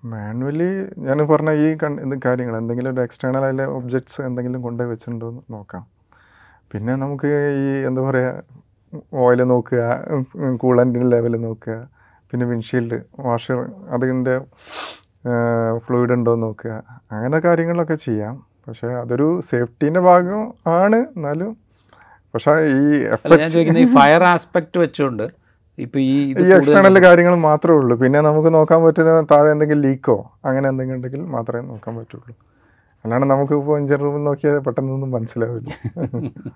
മാനുവലി 0.03 0.69
ഞാൻ 1.07 1.19
പറഞ്ഞ 1.33 1.51
ഈ 1.65 1.67
കൺ 1.83 1.95
ഇത് 2.05 2.15
കാര്യങ്ങൾ 2.27 2.55
എന്തെങ്കിലും 2.63 2.91
ഒരു 2.95 3.01
എക്സ്റ്റേണൽ 3.07 3.45
ആയ 3.49 3.67
ഒബ്ജക്ട്സ് 3.79 4.21
എന്തെങ്കിലും 4.29 4.61
കൊണ്ടുപോയി 4.67 4.91
വെച്ചിട്ടുണ്ടോ 4.93 5.29
എന്ന് 5.33 5.43
നോക്കാം. 5.57 5.83
പിന്നെ 6.73 6.93
നമുക്ക് 6.97 7.31
ഈ 7.63 7.67
എന്താ 7.89 8.03
പറയുക 8.09 8.43
ഓയിൽ 9.25 9.41
നോക്കുക 9.55 9.83
കൂളന്റിന്റെ 10.63 11.09
ലെവൽ 11.15 11.35
നോക്കുക 11.47 11.75
പിന്നെ 12.31 12.47
വിൻഷീൽഡ് 12.47 12.97
വാഷർ 13.27 13.59
അതിന്റെ 13.95 14.35
ഫ്ലൂയിഡ് 15.79 16.13
ഉണ്ടോ 16.13 16.35
എന്ന് 16.35 16.47
നോക്കുക. 16.47 16.83
അങ്ങനെ 17.13 17.39
കാര്യങ്ങളൊക്കെ 17.39 17.95
ചെയ്യാം. 17.95 18.45
പക്ഷേ 18.69 18.89
അതൊരു 18.89 19.41
സേഫ്റ്റീന്റെ 19.41 20.01
ഭാഗം 20.01 20.55
ആണ്. 20.67 20.97
എന്നാലും 20.97 21.57
പക്ഷേ 22.35 22.51
ഈ 22.51 23.05
ഞാൻ 23.39 23.47
ചോദിക്കുന്നത് 23.47 23.83
ഈ 23.83 23.95
ഫയർ 23.95 24.25
ആസ്പെക്ട് 24.25 24.79
വെച്ചുകൊണ്ട് 24.79 25.23
ഇപ്പോൾ 25.79 25.99
ഈ 25.99 26.35
ഈ 26.41 26.53
എക്സ്റ്റേണൽ 26.53 27.03
കാര്യങ്ങൾ 27.05 27.35
മാത്രമേ 27.35 27.77
ഉള്ളൂ. 27.77 27.97
പിന്നെ 27.97 28.21
നമുക്ക് 28.21 28.55
നോക്കാൻ 28.55 28.85
പറ്റുന്ന 28.85 29.21
താഴെ 29.21 29.51
എന്തെങ്കിലും 29.51 29.83
ലീക്കോ 29.83 30.33
അങ്ങനെ 30.45 30.69
എന്തെങ്കിലും 30.69 30.97
ഉണ്ടെങ്കിൽ 30.97 31.21
മാത്രമേ 31.21 31.67
നോക്കാൻ 31.67 31.97
പറ്റുള്ളൂ. 31.97 32.35
അല്ലാണ്ട് 33.05 33.27
നമുക്ക് 33.27 33.53
ഇപ്പോൾ 33.53 33.79
എഞ്ചിൻ 33.79 34.01
റൂമിൽ 34.01 34.25
നോക്കിയാൽ 34.25 34.59
പെട്ടെന്നൊന്നും 34.59 35.11
മനസ്സിലാവില്ല. 35.11 35.69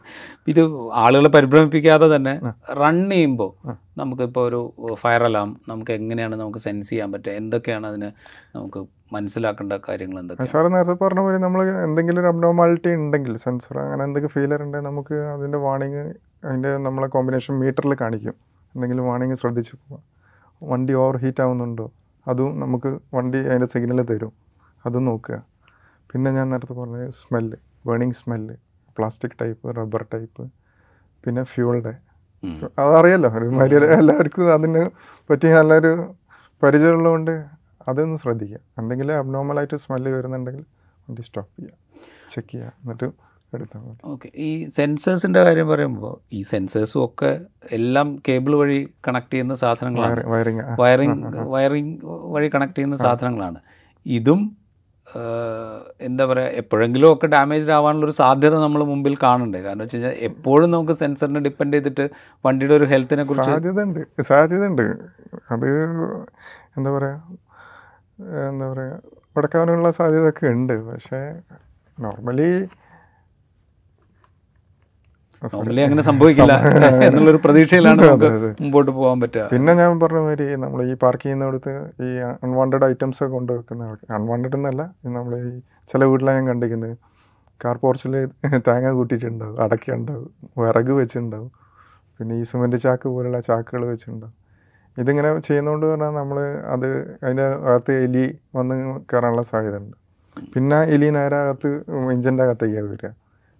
ഇത് 0.48 0.60
ആളുകളെ 0.92 1.28
പരിഭ്രമിപ്പിക്കാതെ 1.28 2.16
തന്നെ 2.16 2.40
റൺ 2.72 3.10
ചെയ്യുമ്പോൾ 3.10 3.50
നമുക്കിപ്പോൾ 3.98 4.48
ഒരു 4.48 4.60
ഫയർ 4.94 5.24
അലാം 5.24 5.60
നമുക്ക് 5.68 5.92
എങ്ങനെയാണ് 5.92 6.36
നമുക്ക് 6.36 6.58
സെൻസ് 6.58 6.90
ചെയ്യാൻ 6.90 7.12
പറ്റുക? 7.12 7.32
എന്തൊക്കെയാണ് 7.32 7.86
അതിന് 7.86 8.10
നമുക്ക് 8.56 8.86
മനസ്സിലാക്കേണ്ട 9.12 9.72
കാര്യങ്ങൾ 9.88 10.20
എന്തൊക്കെ 10.20 10.44
സാറ് 10.44 10.74
നേരത്തെ 10.74 11.04
പറഞ്ഞ 11.04 11.20
പോലെ 11.20 11.38
നമ്മൾ 11.38 11.62
എന്തെങ്കിലും 11.64 12.20
ഒരു 12.20 12.26
അബ്നോമാലിറ്റി 12.26 12.94
ഉണ്ടെങ്കിൽ 12.94 13.36
സെൻസർ 13.36 13.78
അങ്ങനെ 13.78 14.04
എന്തെങ്കിലും 14.04 14.32
ഫീലർ 14.32 14.62
ഉണ്ടെങ്കിൽ 14.62 14.88
നമുക്ക് 14.88 15.14
അതിന്റെ 15.14 15.58
വാണിങ് 15.58 16.14
അതിന്റെ 16.44 16.76
നമ്മളെ 16.76 17.06
കോമ്പിനേഷൻ 17.08 17.58
മീറ്ററിൽ 17.58 17.96
കാണിക്കും. 18.00 18.34
എന്തെങ്കിലും 18.74 19.06
വാണിങ് 19.06 19.34
ശ്രദ്ധിച്ചു 19.34 19.76
പോവാം. 19.76 20.02
വണ്ടി 20.62 20.92
ഓവർ 20.94 21.16
ഹീറ്റ് 21.16 21.42
ആവുന്നുണ്ടോ? 21.42 21.90
അതും 22.28 22.60
നമുക്ക് 22.60 22.98
വണ്ടി 23.14 23.38
അതിന്റെ 23.38 23.66
സിഗ്നൽ 23.66 24.02
തരും. 24.02 24.32
അതും 24.86 25.04
നോക്കുക. 25.04 25.53
പിന്നെ 26.14 26.30
ഞാൻ 26.30 26.46
നേരത്തെ 26.52 26.74
പറഞ്ഞ 26.80 27.06
smell 27.18 27.56
burning 27.86 28.16
smell 28.18 28.54
plastic 28.96 29.36
type 29.40 29.76
rubber 29.78 30.02
type 30.14 30.42
പിന്നെ 31.24 31.42
ഫ്യൂളുടെ. 31.52 31.92
അതറിയാലോ 32.82 33.28
ഒരുമാതിരി 33.38 33.86
എല്ലാവർക്കും 33.98 34.52
അതിന് 34.54 34.82
പറ്റി 35.30 35.48
നല്ലൊരു 35.56 35.92
പരിചയമുള്ളതുകൊണ്ട് 36.62 37.34
അതൊന്ന് 37.88 38.16
ശ്രദ്ധിക്കുക. 38.16 38.60
എന്തെങ്കിലും 38.80 39.14
അബ്നോർമലായിട്ട് 39.22 39.76
സ്മെല്ല് 39.84 40.10
വരുന്നുണ്ടെങ്കിൽ 40.16 40.64
വണ്ടി 41.06 41.22
സ്റ്റോപ്പ് 41.22 41.52
ചെയ്യുക 41.56 41.74
ചെക്ക് 42.32 42.50
ചെയ്യുക 42.52 42.72
എന്നിട്ട് 42.82 43.06
എടുത്താൽ 43.54 43.80
മതി. 43.86 43.98
ഓക്കെ 44.12 44.28
ഈ 44.46 44.50
സെൻസേഴ്സിന്റെ 44.76 45.40
കാര്യം 45.46 45.66
പറയുമ്പോൾ 45.68 46.14
ഈ 46.32 46.42
സെൻസേഴ്സും 46.50 47.00
ഒക്കെ 47.04 47.30
എല്ലാം 47.78 48.08
കേബിൾ 48.28 48.54
വഴി 48.60 48.80
കണക്ട് 49.08 49.32
ചെയ്യുന്ന 49.34 49.54
സാധനങ്ങളാണ്. 49.54 50.22
വയറിങ് 50.34 50.64
വയറിംഗ് 50.82 51.48
വയറിംഗ് 51.54 51.94
വഴി 52.34 52.48
കണക്ട് 52.54 52.76
ചെയ്യുന്ന 52.78 52.96
സാധനങ്ങളാണ്. 53.06 53.58
ഇതും 54.06 54.40
എന്താ 56.00 56.24
പറയുക 56.24 56.58
എപ്പോഴെങ്കിലും 56.60 57.08
ഒക്കെ 57.12 57.26
ഡാമേജ് 57.26 57.70
ആവാനുള്ളൊരു 57.70 58.14
സാധ്യത 58.20 58.56
നമ്മൾ 58.62 58.82
മുമ്പിൽ 58.84 59.14
കാണണ്ടേ 59.24 59.60
കാരണം 59.62 59.82
വെച്ച് 59.84 59.96
കഴിഞ്ഞാൽ 59.96 60.14
എപ്പോഴും 60.28 60.68
നമുക്ക് 60.70 60.94
സെൻസറിനെ 61.00 61.40
ഡിപ്പെൻഡ് 61.40 61.76
ചെയ്തിട്ട് 61.76 62.04
വണ്ടിയുടെ 62.44 62.74
ഒരു 62.74 62.86
ഹെൽത്തിനെ 62.92 63.24
കുറിച്ച് 63.24 63.50
സാധ്യത 63.52 63.82
ഉണ്ട് 63.88 64.00
സാധ്യത 64.30 64.64
ഉണ്ട് 64.70 64.86
അത് 65.54 65.68
എന്താ 66.76 66.90
പറയുക 66.96 67.20
എന്താ 68.48 68.66
പറയുക 68.72 68.96
മുടക്കാനുള്ള 69.36 69.88
സാധ്യത 69.98 70.26
ഒക്കെ 70.32 70.46
ഉണ്ട്. 70.56 70.74
പക്ഷേ 70.88 71.20
നോർമലി 71.98 72.50
നോർമലി 75.52 75.82
അങ്ങനെ 75.86 76.02
സംഭവിക്കില്ല 76.08 76.54
എന്നുള്ളൊരു 77.06 77.40
പ്രതീക്ഷയിലാണ് 77.44 78.00
നമുക്ക് 78.10 78.30
മുമ്പോട്ട് 78.62 78.90
പോകാൻ 78.98 79.18
പറ്റുക. 79.22 79.46
പിന്നെ 79.54 79.72
ഞാൻ 79.80 79.98
പറഞ്ഞ 80.02 80.20
മാതിരി 80.26 80.46
നമ്മൾ 80.64 80.80
ഈ 80.90 80.94
പാർക്ക് 81.02 81.24
ചെയ്യുന്നിടത്ത് 81.24 81.72
ഈ 82.06 82.10
അൺവാണ്ടഡ് 82.44 82.86
ഐറ്റംസ് 82.92 83.20
ഒക്കെ 83.24 83.32
കൊണ്ടുവെക്കുന്ന 83.38 83.90
അൺവാണ്ടഡ് 84.18 84.56
എന്നല്ല 84.60 84.82
നമ്മൾ 85.16 85.34
ഈ 85.48 85.50
ചില 85.92 86.04
വീട്ടിലാണ് 86.12 86.38
ഞാൻ 86.38 86.46
കണ്ടിരിക്കുന്നത്. 86.52 86.94
കാർ 87.60 87.76
പോർച്ചിൽ 87.82 88.14
തേങ്ങ 88.68 88.92
കൂട്ടിയിട്ടുണ്ടാവും 89.00 89.58
അടക്കുണ്ടാവും 89.64 90.30
വിറക് 90.62 90.94
വെച്ചിട്ടുണ്ടാവും. 91.00 91.50
പിന്നെ 92.18 92.34
ഈ 92.40 92.42
സിമെന്റ് 92.50 92.78
ചാക്ക് 92.84 93.06
പോലുള്ള 93.16 93.38
ചാക്കുകൾ 93.48 93.82
വെച്ചിട്ടുണ്ടാവും. 93.92 94.34
ഇതിങ്ങനെ 95.02 95.28
ചെയ്യുന്നതുകൊണ്ട് 95.48 95.84
പറഞ്ഞാൽ 95.90 96.12
നമ്മൾ 96.20 96.38
അത് 96.72 96.88
അതിന്റെ 97.24 97.46
അകത്ത് 97.68 97.94
എലി 98.06 98.24
വന്ന് 98.56 98.74
കയറാനുള്ള 99.10 99.42
സാധ്യത 99.50 99.76
ഉണ്ട് 99.82 99.96
പിന്നെ 100.54 100.78
എലി 100.94 101.08
നേരെ 101.16 101.36
അകത്ത് 101.44 101.70
എഞ്ചിന്റെ 102.14 102.42
അകത്തേക്കാണ് 102.46 102.88
വരിക. 102.92 103.08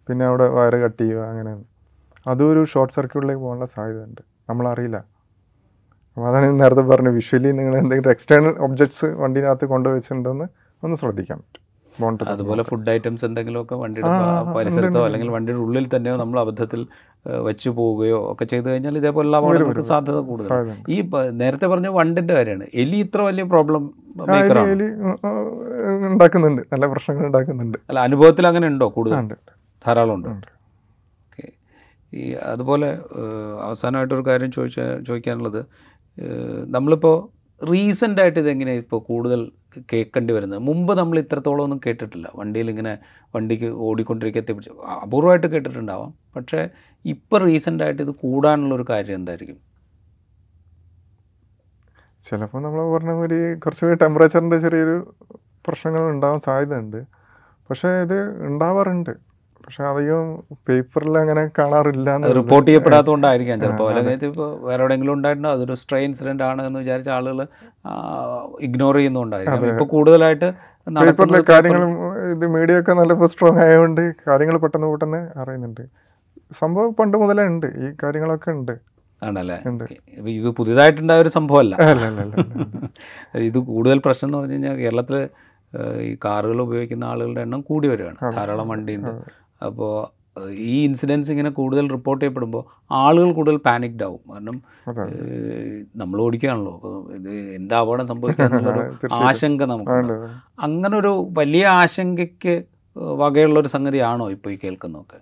പിന്നെ 0.09 0.25
അവിടെ 0.31 0.47
വയറ് 0.57 0.79
കട്ട് 0.85 1.01
ചെയ്യുക 1.03 1.21
അങ്ങനെ 1.33 1.53
അതും 2.27 2.51
ഒരു 2.53 2.65
ഷോർട്ട് 2.65 2.95
സർക്യൂട്ടിലേക്ക് 2.95 3.43
പോകാനുള്ള 3.43 3.67
സാധ്യതയുണ്ട്. 3.75 4.23
നമ്മളറിയില്ല. 4.51 4.99
അപ്പോൾ 6.17 6.29
അതാണ് 6.29 6.47
ഞാൻ 6.47 6.57
നേരത്തെ 6.63 6.81
പറഞ്ഞത് 6.81 7.15
വിഷ്വലി 7.15 7.51
നിങ്ങൾ 7.59 7.75
എന്തെങ്കിലും 7.79 8.11
എക്സ്റ്റേണൽ 8.11 8.55
ഒബ്ജക്ട്സ് 8.67 9.07
വണ്ടിനകത്ത് 9.23 9.65
കൊണ്ടുവച്ചിട്ടുണ്ടെന്ന് 9.65 10.47
ഒന്ന് 10.85 10.97
ശ്രദ്ധിക്കാൻ 10.97 11.39
പറ്റും. 11.39 11.61
അതുപോലെ 12.29 12.63
ഫുഡ് 12.63 12.91
ഐറ്റംസ് 12.91 13.25
എന്തെങ്കിലുമൊക്കെ 13.25 13.75
വണ്ടിയുടെ 13.75 14.11
പരിസരത്തോ. 14.57 15.05
അല്ലെങ്കിൽ 15.05 15.29
വണ്ടിയുടെ 15.31 15.61
ഉള്ളിൽ 15.63 15.85
തന്നെയോ 15.97 16.15
നമ്മൾ 16.17 16.41
അബദ്ധത്തിൽ 16.41 16.81
വെച്ചു 17.49 17.71
പോവുകയോ 17.71 18.33
ഒക്കെ 18.33 18.45
ചെയ്തു 18.45 18.67
കഴിഞ്ഞാൽ 18.69 18.97
ഇതേപോലെ 18.97 19.37
അപകടങ്ങൾക്ക്. 19.37 19.85
സാധ്യത 19.91 20.19
കൂടുതൽ 20.31 20.73
ഈ 20.89 20.97
നേരത്തെ 21.43 21.67
പറഞ്ഞ 21.67 21.89
വണ്ടിന്റെ 21.99 22.35
കാര്യമാണ്. 22.35 22.67
എലി 22.75 22.97
ഇത്ര 22.97 23.21
വലിയ 23.21 23.45
പ്രോബ്ലം 23.45 23.85
എലി 24.75 24.89
ഉണ്ടാക്കുന്നുണ്ട്. 26.13 26.63
നല്ല 26.73 26.87
പ്രശ്നങ്ങൾ 26.87 27.27
ഉണ്ടാക്കുന്നുണ്ട്. 27.27 27.79
അല്ല 27.89 28.01
അനുഭവത്തിൽ 28.01 28.47
അങ്ങനെ 28.47 28.67
ഉണ്ടോ 28.67 28.89
ഉണ്ട് 28.97 29.35
ധാരാളം 29.87 30.15
ഉണ്ട്. 30.15 30.54
ഈ 32.15 32.33
അതുപോലെ 32.33 32.89
അവസാനമായിട്ടൊരു 33.63 34.25
കാര്യം 34.27 34.53
ചോദിച്ച 34.53 34.81
ചോദിക്കാനുള്ളത് 35.09 35.61
നമ്മളിപ്പോൾ 36.67 37.17
റീസെന്റായിട്ട് 37.71 38.39
ഇതെങ്ങനെയാണ് 38.39 38.83
ഇപ്പോൾ 38.83 39.01
കൂടുതൽ 39.01 39.53
കേൾക്കേണ്ടി 39.93 40.35
വരുന്നത്? 40.35 40.61
മുമ്പ് 40.61 40.99
നമ്മൾ 40.99 41.19
ഇത്രത്തോളം 41.19 41.63
ഒന്നും 41.63 41.81
കേട്ടിട്ടില്ല. 41.87 42.33
വണ്ടിയിൽ 42.35 42.71
ഇങ്ങനെ 42.71 42.99
വണ്ടിക്ക് 43.37 43.69
ഓടിക്കൊണ്ടിരിക്കത്തെ 43.87 44.53
പിടിച്ച് 44.53 44.71
അപൂർവമായിട്ട് 45.03 45.47
കേട്ടിട്ടുണ്ടാവാം. 45.47 46.15
പക്ഷേ 46.37 46.69
ഇപ്പോൾ 47.05 47.41
റീസെന്റായിട്ട് 47.45 48.03
ഇത് 48.03 48.11
കൂടാനുള്ളൊരു 48.11 48.87
കാര്യം 48.91 49.15
എന്തായിരിക്കും? 49.15 49.59
ചിലപ്പോൾ 52.23 52.63
നമ്മൾ 52.63 52.93
പറഞ്ഞ 52.95 53.11
മാതിരി 53.11 53.59
കുറച്ച് 53.59 53.87
ടെമ്പറേച്ചറിന്റെ 54.03 54.59
ചെറിയൊരു 54.59 55.15
പ്രശ്നങ്ങൾ 55.67 56.03
ഉണ്ടാവാൻ 56.11 56.41
സാധ്യതയുണ്ട്. 56.41 57.01
പക്ഷേ 57.69 57.89
ഇത് 58.03 58.47
ഉണ്ടാവാറുണ്ട്. 58.47 59.15
പക്ഷെ 59.65 59.83
അധികം 59.85 60.23
പേപ്പറിൽ 60.69 61.19
അങ്ങനെ 61.19 61.43
കാണാറില്ല. 61.59 62.17
റിപ്പോർട്ട് 62.39 62.67
ചെയ്യപ്പെടാത്തതുകൊണ്ടായിരിക്കാം 62.69 63.61
ചിലപ്പോൾ 63.61 63.89
അല്ലെങ്കിൽ 63.91 64.27
ഇപ്പോൾ 64.29 64.49
വേറെ 64.67 64.81
എവിടെയെങ്കിലും 64.83 65.13
ഉണ്ടായിട്ടുണ്ടോ? 65.13 65.51
അതൊരു 65.53 65.75
സ്ട്രേ 65.75 66.01
ഇൻസിഡന്റ് 66.01 66.45
ആണ് 66.51 66.63
എന്ന് 66.67 66.79
വിചാരിച്ച 66.81 67.11
ആളുകൾ 67.19 67.41
ഇഗ്നോർ 68.61 68.97
ചെയ്യുന്നുണ്ടായിരിക്കും. 68.97 69.67
ഇപ്പോൾ 69.75 69.89
കൂടുതലായിട്ട് 69.95 70.49
പേപ്പറിലെ 71.01 71.43
കാര്യങ്ങളും 71.51 71.93
ഇത് 72.33 72.47
മീഡിയ 72.55 72.81
ഒക്കെ 72.81 72.93
നല്ല 72.93 73.27
സ്ട്രോങ് 73.27 73.61
ആയതുകൊണ്ട് 73.67 74.03
കാര്യങ്ങൾ 74.29 74.59
പെട്ടെന്ന് 74.59 74.87
പെട്ടെന്ന് 74.87 75.39
അറിയുന്നുണ്ട്. 75.43 75.85
സംഭവം 76.53 76.95
പണ്ട് 76.95 77.17
മുതലേ 77.17 77.45
ഉണ്ട്. 77.53 77.67
ഈ 77.67 77.87
കാര്യങ്ങളൊക്കെ 78.03 78.51
ഉണ്ട്. 78.51 78.75
ആണല്ലേ? 79.23 79.57
ഇത് 80.41 80.49
പുതിയതായിട്ടുണ്ടായ 80.59 81.21
ഒരു 81.21 81.29
സംഭവമല്ല. 81.29 81.77
ഇത് 83.49 83.59
കൂടുതൽ 83.59 83.99
പ്രശ്നം 84.05 84.29
എന്ന് 84.29 84.39
പറഞ്ഞു 84.39 84.53
കഴിഞ്ഞാൽ 84.53 84.77
കേരളത്തിൽ 84.77 85.17
ഈ 86.01 86.17
കാറുകൾ 86.25 86.59
ഉപയോഗിക്കുന്ന 86.63 87.05
ആളുകളുടെ 87.05 87.41
എണ്ണം 87.41 87.61
കൂടി 87.61 87.89
വരികയാണ്. 87.89 88.35
ധാരാളം 88.37 88.69
വണ്ടിയുണ്ട്. 88.69 89.44
അപ്പോൾ 89.65 89.93
ഈ 90.51 90.85
ഇൻസിഡൻസ് 90.85 91.31
ഇങ്ങനെ 91.31 91.51
കൂടുതൽ 91.51 91.89
റിപ്പോർട്ട് 91.89 92.21
ചെയ്യപ്പെടുമ്പോൾ 92.23 92.63
ആളുകൾ 93.03 93.33
കൂടുതൽ 93.33 93.57
പാനിക്ഡ് 93.67 94.05
ആവും. 94.07 94.23
കാരണം 94.31 94.57
നമ്മൾ 95.97 96.19
ഓടിക്കുകയാണല്ലോ. 96.25 96.73
അപ്പോൾ 96.79 96.95
ഇത് 97.19 97.31
എന്താ 97.59 97.77
അപകടം 97.85 98.07
സംഭവിക്കുക 98.13 98.45
എന്നുള്ളൊരു 98.45 98.83
ആശങ്ക 99.29 99.63
നമുക്കുണ്ട്. 99.73 100.13
ഉണ്ട്. 100.15 100.29
അങ്ങനെ 100.67 100.97
ഒരു 101.03 101.13
വലിയ 101.39 101.65
ആശങ്കയ്ക്ക് 101.83 102.55
വകയുള്ളൊരു 103.23 103.69
സംഗതിയാണോ 103.69 104.27
ഇപ്പോൾ 104.37 104.51
ഈ 104.51 104.59
കേൾക്കുന്നതൊക്കെ? 104.65 105.21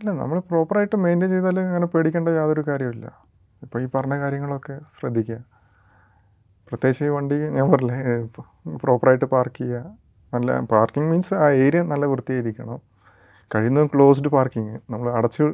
അല്ല 0.00 0.10
നമ്മൾ 0.20 0.38
പ്രോപ്പറായിട്ട് 0.50 0.96
മെയിന്റെയിൻ 1.04 1.32
ചെയ്താൽ 1.34 1.56
അങ്ങനെ 1.68 1.86
പേടിക്കേണ്ട 1.94 2.28
യാതൊരു 2.40 2.62
കാര്യമില്ല 2.70 3.06
ഇപ്പോൾ 3.62 3.78
ഈ 3.84 3.86
പറഞ്ഞ 3.94 4.16
കാര്യങ്ങളൊക്കെ 4.24 4.74
ശ്രദ്ധിക്കുക. 4.96 5.38
പ്രത്യേകിച്ച് 6.68 7.04
ഈ 7.04 7.10
വണ്ടി 7.16 7.36
ഞാൻ 7.56 7.66
പറഞ്ഞില്ലേ 7.72 8.14
പ്രോപ്പറായിട്ട് 8.84 9.26
പാർക്ക് 9.34 9.58
ചെയ്യുക. 9.62 9.80
നല്ല 10.34 10.58
പാർക്കിംഗ് 10.74 11.08
മീൻസ് 11.10 11.34
ആ 11.44 11.46
ഏരിയ 11.64 11.82
നല്ല 11.92 12.06
വൃത്തിയായിരിക്കണം. 12.12 12.78
കഴിയുന്നതും 13.54 13.90
ക്ലോസ്ഡ് 13.94 14.28
പാർക്കിങ് 14.28 14.78
നമ്മൾ 14.90 15.12
അടച്ച് 15.12 15.44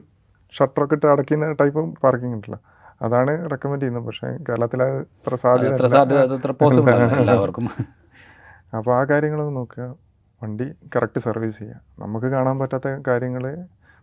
ഷട്ടറൊക്കെ 0.51 0.95
ഇട്ട് 0.95 1.07
അടയ്ക്കുന്ന 1.07 1.53
ടൈപ്പ് 1.53 2.01
പാർക്കിംഗ് 2.03 2.35
ഉണ്ടല്ലോ. 2.35 2.59
അതാണ് 3.03 3.51
റെക്കമെൻഡ് 3.51 3.83
ചെയ്യുന്നത്. 3.83 4.05
പക്ഷേ 4.05 4.29
കേരളത്തിൽ 4.49 4.83
അത് 4.83 4.97
അത്ര 5.01 5.35
സാധ്യത 5.35 5.75
അത്ര 5.75 5.87
സാധ്യത 5.87 6.23
എല്ലാവർക്കും. 7.21 7.69
അപ്പോൾ 8.77 8.93
ആ 8.97 9.05
കാര്യങ്ങളൊന്ന് 9.05 9.57
നോക്കുക. 9.57 9.85
വണ്ടി 10.43 10.73
കറക്റ്റ് 10.97 11.21
സർവീസ് 11.21 11.59
ചെയ്യുക. 11.59 11.81
നമുക്ക് 11.99 12.27
കാണാൻ 12.27 12.59
പറ്റാത്ത 12.59 12.89
കാര്യങ്ങൾ 13.09 13.45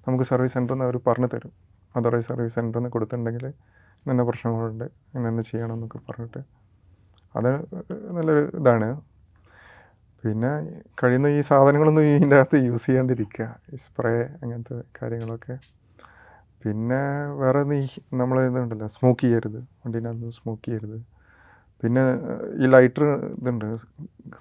നമുക്ക് 0.07 0.23
സർവീസ് 0.23 0.53
സെന്ററിൽ 0.53 0.73
നിന്ന് 0.73 0.85
അവർ 0.85 0.99
പറഞ്ഞു 1.07 1.27
തരും. 1.33 1.51
അതോറൈസ് 1.95 2.27
സർവീസ് 2.27 2.55
സെന്ററിൽ 2.55 2.79
നിന്ന് 2.79 2.89
കൊടുത്തിട്ടുണ്ടെങ്കിൽ 2.89 3.53
ഇന്ന 4.11 4.23
പ്രശ്നങ്ങളുണ്ട്. 4.23 4.83
ഇന്ന 5.15 5.41
ചെയ്യണം 5.41 5.73
എന്നൊക്കെ 5.73 5.99
പറഞ്ഞിട്ട്. 6.09 6.41
അത് 7.35 7.51
നല്ലൊരു 8.11 8.57
ഇതാണ്. 8.57 8.87
പിന്നെ 10.23 10.49
കഴിയുന്ന 10.99 11.27
ഈ 11.27 11.39
സാധനങ്ങളൊന്നും 11.41 12.03
ഇതിന്റെ 12.15 12.35
അകത്ത് 12.39 12.57
യൂസ് 12.65 12.85
ചെയ്യാണ്ടിരിക്കുക. 12.87 13.45
സ്പ്രേ 13.83 14.11
അങ്ങനത്തെ 14.41 14.75
കാര്യങ്ങളൊക്കെ. 14.97 15.55
പിന്നെ 16.63 16.99
വേറെ 17.41 17.61
നീ 17.71 17.79
നമ്മൾ 18.21 18.37
ഇതുണ്ടല്ലോ 18.47 18.87
സ്മോക്ക് 18.95 19.21
ചെയ്യരുത്. 19.21 19.59
വണ്ടീനകത്ത് 19.83 20.29
സ്മോക്ക് 20.39 20.63
ചെയ്യരുത്. 20.67 20.99
പിന്നെ 21.83 22.03
ഈ 22.63 22.67
ലൈറ്റർ 22.73 23.03
ഇതുണ്ട്. 23.39 23.65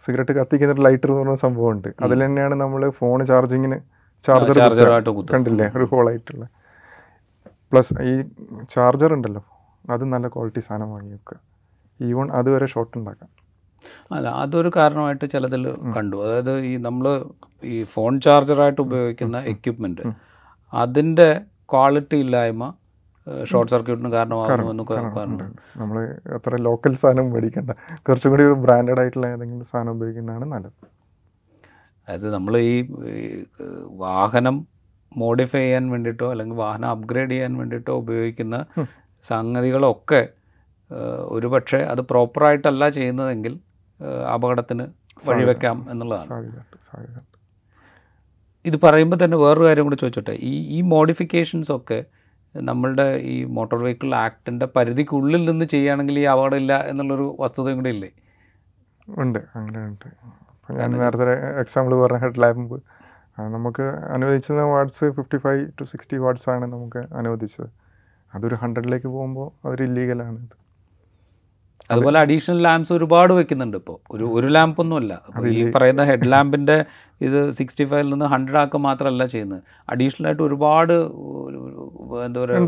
സിഗരറ്റ് 0.03 0.33
കത്തിക്കുന്ന 0.39 0.83
ലൈറ്റർ 0.89 1.11
എന്ന് 1.11 1.23
പറഞ്ഞ 1.23 1.39
സംഭവമുണ്ട്. 1.47 1.89
അതിൽ 2.05 2.19
തന്നെയാണ് 2.27 2.55
നമ്മൾ 2.55 2.83
ഫോൺ 3.01 3.25
ചാർജിങ്ങിന് 3.33 3.79
ചാർജർ 4.25 4.57
കണ്ടില്ലേ? 5.35 5.69
ഒരു 5.77 5.85
ഹോളായിട്ടുള്ള 5.93 6.47
പ്ലസ് 7.73 7.95
ഈ 8.13 8.15
ചാർജർ 8.75 9.11
ഉണ്ടല്ലോ 9.17 9.43
അത് 9.93 10.05
നല്ല 10.15 10.27
ക്വാളിറ്റി 10.29 10.61
സാധനം 10.61 10.89
വാങ്ങി 10.95 11.13
വെക്കുക. 11.17 11.37
ഈവൺ 12.01 12.27
അതുവരെ 12.39 12.67
ഷോർട്ട് 12.73 12.95
ഉണ്ടാക്കാം. 12.99 13.31
അല്ല 14.13 14.29
അതൊരു 14.29 14.71
കാരണമായിട്ട് 14.77 15.27
ചിലതിൽ 15.31 15.63
കണ്ടു. 15.97 16.17
അതായത് 16.25 16.53
ഈ 16.71 16.77
നമ്മൾ 16.77 17.07
ഈ 17.63 17.77
ഫോൺ 17.85 18.21
ചാർജറായിട്ട് 18.21 18.81
ഉപയോഗിക്കുന്ന 18.81 19.39
എക്യുപ്മെന്റ് 19.39 20.05
അതിന്റെ 20.73 21.31
ക്വാളിറ്റി 21.73 22.17
ഇല്ലായ്മ 22.17 22.73
ഷോർട്ട് 23.51 23.73
സർക്യൂട്ടിന് 23.73 24.11
കാരണമാകുന്നു 24.13 24.85
നമ്മൾ 25.77 25.97
അത്ര 26.37 26.57
ലോക്കൽ 26.57 26.95
സാധനം 26.95 27.27
മേടിക്കണ്ട. 27.33 27.71
കുറച്ചും 28.09 28.31
കൂടി 28.31 28.45
ഒരു 28.45 28.57
ബ്രാൻഡഡ് 28.65 29.01
ആയിട്ടുള്ള 29.01 29.27
ഏതെങ്കിലും 29.27 29.65
സാധനം 29.65 29.93
ഉപയോഗിക്കുന്നതാണ് 29.93 30.45
നല്ലത്. 30.45 30.87
അതായത് 32.09 32.35
നമ്മൾ 32.35 32.55
ഈ 32.59 32.75
വാഹനം 33.97 34.67
മോഡിഫൈ 35.17 35.59
ചെയ്യാൻ 35.59 35.91
വേണ്ടിയിട്ടോ 35.91 36.31
അല്ലെങ്കിൽ 36.31 36.57
വാഹനം 36.57 36.89
അപ്ഗ്രേഡ് 36.89 37.31
ചെയ്യാൻ 37.31 37.53
വേണ്ടിയിട്ടോ 37.57 37.93
ഉപയോഗിക്കുന്ന. 37.93 38.57
സംഗതികളൊക്കെ 39.23 40.29
ഒരുപക്ഷെ 41.29 41.79
അത് 41.79 42.01
പ്രോപ്പറായിട്ടല്ല 42.01 42.89
ചെയ്യുന്നതെങ്കിൽ 42.89 43.61
അപകടത്തിന് 44.05 44.87
വഴിവെക്കാം 45.29 45.87
എന്നുള്ളതാണ്. 45.91 47.21
ഇത് 48.65 48.81
പറയുമ്പോൾ 48.83 49.25
തന്നെ 49.25 49.37
വേറൊരു 49.37 49.67
കാര്യം 49.67 49.85
കൂടി 49.85 49.97
ചോദിച്ചോട്ടെ. 49.97 50.31
ഈ 50.31 50.79
ഈ 50.79 50.81
മോഡിഫിക്കേഷൻസ് 50.81 51.73
ഒക്കെ 51.73 52.05
നമ്മളുടെ 52.57 53.17
ഈ 53.17 53.45
മോട്ടോർ 53.45 53.83
വെഹിക്കിൾ 53.83 54.15
ആക്ടിന്റെ 54.15 54.67
പരിധിക്കുള്ളിൽ 54.67 55.51
നിന്ന് 55.51 55.65
ചെയ്യുകയാണെങ്കിൽ 55.65 56.19
ഈ 56.19 56.23
അപകടമില്ല 56.23 56.81
എന്നുള്ളൊരു 56.81 57.37
വസ്തുതയും 57.41 57.77
കൂടി 57.77 57.91
ഇല്ലേ? 57.91 58.11
ഉണ്ട് 59.09 59.39
അങ്ങനെ 59.39 59.87
ഉണ്ട്. 59.87 60.07
അപ്പോൾ 60.51 60.79
ഞാൻ 60.79 60.91
നേരത്തെ 60.93 61.61
എക്സാമ്പിൾ 61.61 61.95
പറഞ്ഞ 61.95 62.19
ഹെഡ് 62.19 62.43
ലാമ്പ് 62.43 62.81
നമുക്ക് 63.41 63.83
അനുവദിച്ചത് 63.83 64.63
watts 64.63 65.05
fifty 65.05 65.39
five 65.39 65.73
to 65.81 65.85
sixty 65.85 66.17
watts 66.17 66.51
ആണ് 66.51 66.65
നമുക്ക് 66.65 66.99
അനുവദിച്ചത്. 66.99 67.69
അതൊരു 68.35 68.55
ഹൺഡ്രഡിലേക്ക് 68.55 69.07
പോകുമ്പോൾ 69.07 69.67
അതൊരു 69.67 69.83
ഇല്ലീഗലാണ് 69.83 70.39
ഇത്. 70.39 70.60
അതുപോലെ 71.91 72.21
അഡീഷണൽ 72.21 72.63
ലാംപ്സ് 72.63 72.93
ഒരുപാട് 72.93 73.33
വെക്കുന്നുണ്ട് 73.33 73.77
ഇപ്പോൾ 73.77 73.99
ഒരു 74.11 74.25
ഒരു 74.25 74.47
ലാമ്പൊന്നുമല്ല 74.47 75.23
ഈ 75.49 75.71
പറയുന്ന 75.71 76.05
ഹെഡ് 76.05 76.33
ലാമ്പിന്റെ 76.33 76.85
ഇത് 77.21 77.51
സിക്സ്റ്റി 77.51 77.85
ഫൈവിൽ 77.85 78.11
നിന്ന് 78.11 78.25
ഹൺഡ്രഡ് 78.25 78.57
ആക്കുക 78.57 78.81
മാത്രമല്ല 78.81 79.27
ചെയ്യുന്നത്. 79.27 79.63
അഡീഷണൽ 79.91 80.27
ആയിട്ട് 80.27 80.43
ഒരുപാട് 80.43 80.93
ഒരു- 80.93 82.21
എന്താ 82.25 82.45
പറയുക 82.45 82.59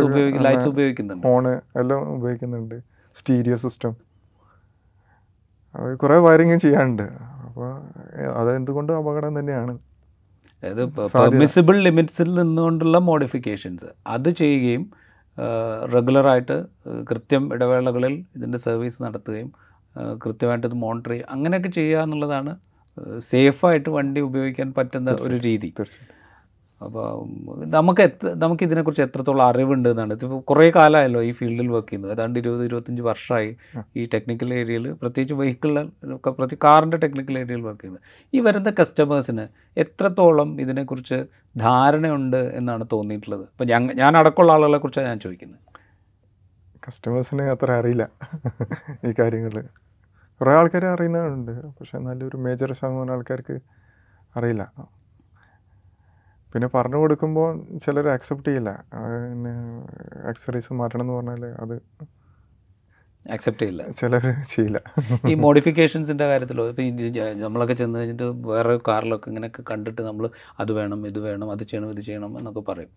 ഉപയോഗിക്കും 0.00 0.42
ലൈറ്റ്സ് 0.42 0.68
ഉപയോഗിക്കുന്നുണ്ട്. 0.68 1.22
ഫോണ് 1.22 1.60
എല്ലാം 1.76 2.14
ഉപയോഗിക്കുന്നുണ്ട്. 2.16 2.80
സ്റ്റീരിയോ 3.14 3.56
സിസ്റ്റം 3.56 3.96
കുറേ 5.96 6.18
വയറിങ് 6.18 6.58
ചെയ്യാനുണ്ട്. 6.58 7.02
അപ്പോൾ 7.02 7.82
അതെന്തുകൊണ്ടും 8.34 8.96
അപകടം 8.96 9.38
തന്നെയാണ്. 9.38 9.72
അതായത്. 9.72 10.84
പെർമിസിബിൾ 10.88 11.76
ലിമിറ്റ്സിൽ 11.76 12.34
നിന്നുകൊണ്ടുള്ള 12.34 12.98
മോഡിഫിക്കേഷൻസ് 12.98 13.84
അത് 14.06 14.30
ചെയ്യുകയും 14.30 15.05
റെഗുലറായിട്ട് 15.94 16.56
കൃത്യം 17.10 17.54
ഇടവേളകളിൽ 17.54 18.14
ഇതിന്റെ 18.36 18.58
സർവീസ് 18.58 19.02
നടത്തുകയും 19.02 19.50
കൃത്യമായിട്ട് 20.24 20.66
ഇത് 20.66 20.76
മോണിറ്റർ 20.76 21.10
ചെയ്യുക 21.10 21.28
അങ്ങനെയൊക്കെ 21.28 21.68
ചെയ്യുക 21.68 22.02
എന്നുള്ളതാണ് 22.02 22.52
സേഫായിട്ട് 23.20 23.90
വണ്ടി 23.90 24.20
ഉപയോഗിക്കാൻ 24.20 24.68
പറ്റുന്ന 24.76 25.10
ഒരു 25.26 25.36
രീതി. 25.36 25.68
തീർച്ചയായിട്ടും 25.78 26.15
അപ്പോൾ 26.84 27.04
നമുക്ക് 27.74 28.02
എത്ര 28.02 28.30
നമുക്ക് 28.32 28.64
ഇതിനെക്കുറിച്ച് 28.64 29.02
എത്രത്തോളം 29.02 29.44
അറിവുണ്ട് 29.50 29.88
എന്നാണ് 29.88 30.12
ഇതിപ്പോൾ 30.12 30.40
കുറേ 30.40 30.66
കാലമായല്ലോ 30.76 31.20
ഈ 31.28 31.30
ഫീൽഡിൽ 31.32 31.68
വർക്ക് 31.74 31.88
ചെയ്യുന്നത്. 31.88 32.12
ഏതാണ്ട് 32.12 32.38
ഇരുപത് 32.38 32.64
ഇരുപത്തഞ്ച് 32.64 33.02
വർഷമായി 33.02 33.50
ഈ 33.96 34.02
ടെക്നിക്കൽ 34.14 34.50
ഏരിയയിൽ 34.54 34.86
പ്രത്യേകിച്ച് 35.02 35.34
വെഹിക്കിളിലൊക്കെ 35.34 36.30
പ്രത്യേകിച്ച് 36.30 36.66
കാറിന്റെ 36.66 36.98
ടെക്നിക്കൽ 37.04 37.38
ഏരിയയിൽ 37.42 37.62
വർക്ക് 37.68 37.80
ചെയ്യുന്നത്. 37.82 38.02
ഈ 38.34 38.40
വരുന്ന 38.40 38.72
കസ്റ്റമേഴ്സിന് 38.80 39.46
എത്രത്തോളം 39.84 40.60
ഇതിനെക്കുറിച്ച് 40.60 41.18
ധാരണയുണ്ട് 41.58 42.40
എന്നാണ് 42.60 42.86
തോന്നിയിട്ടുള്ളത്? 42.92 43.44
ഇപ്പോൾ 43.52 43.68
ഞാൻ 43.72 43.90
ഞാൻ 44.02 44.12
അടക്കമുള്ള 44.22 44.52
ആളുകളെ 44.56 44.78
കുറിച്ചാണ് 44.78 45.08
ഞാൻ 45.12 45.20
ചോദിക്കുന്നത്. 45.26 45.62
കസ്റ്റമേഴ്സിന് 46.88 47.46
അത്ര 47.54 47.70
അറിയില്ല 47.80 48.04
ഈ 49.08 49.12
കാര്യങ്ങൾ 49.20 49.54
കുറേ 50.40 50.52
ആൾക്കാർ 50.60 50.84
അറിയുന്നവരുണ്ട്. 50.86 51.52
പക്ഷേ 51.78 51.98
നല്ലൊരു 52.08 52.36
മേജർ 52.36 52.70
ശതമാനം 52.80 53.12
ആൾക്കാർക്ക് 53.14 53.56
അറിയില്ല. 54.36 54.64
പിന്നെ 56.56 56.68
പറഞ്ഞു 56.74 56.98
കൊടുക്കുമ്പോൾ 57.00 57.48
ചിലർ 57.84 58.06
അക്സെപ്റ്റ് 58.16 58.48
ചെയ്യില്ല. 58.50 58.70
പിന്നെ 59.30 59.50
ആക്സറീസ് 60.30 60.78
മാറ്റണം 60.78 61.02
എന്ന് 61.04 61.14
പറഞ്ഞാൽ 61.16 61.42
അത് 61.64 61.74
അക്സെപ്റ്റ് 63.34 63.62
ചെയ്യില്ല. 63.62 63.82
ചിലർ 64.00 64.24
ചെയ്യില്ല. 64.52 64.78
ഈ 65.30 65.34
മോഡിഫിക്കേഷൻസിന്റെ 65.44 66.26
കാര്യത്തിലോ? 66.30 66.64
ഇപ്പം 66.70 66.84
നമ്മളൊക്കെ 67.42 67.74
ചെന്ന് 67.82 67.98
കഴിഞ്ഞിട്ട് 68.00 68.28
വേറെ 68.52 68.76
കാറിലൊക്കെ 68.88 69.28
ഇങ്ങനെയൊക്കെ 69.32 69.64
കണ്ടിട്ട് 69.72 70.00
നമ്മൾ 70.08 70.24
അത് 70.64 70.72
വേണം 70.78 71.00
ഇത് 71.10 71.20
വേണം 71.26 71.50
അത് 71.56 71.64
ചെയ്യണം 71.70 71.90
ഇത് 71.96 72.02
ചെയ്യണം 72.08 72.32
എന്നൊക്കെ 72.40 72.64
പറയും. 72.70 72.92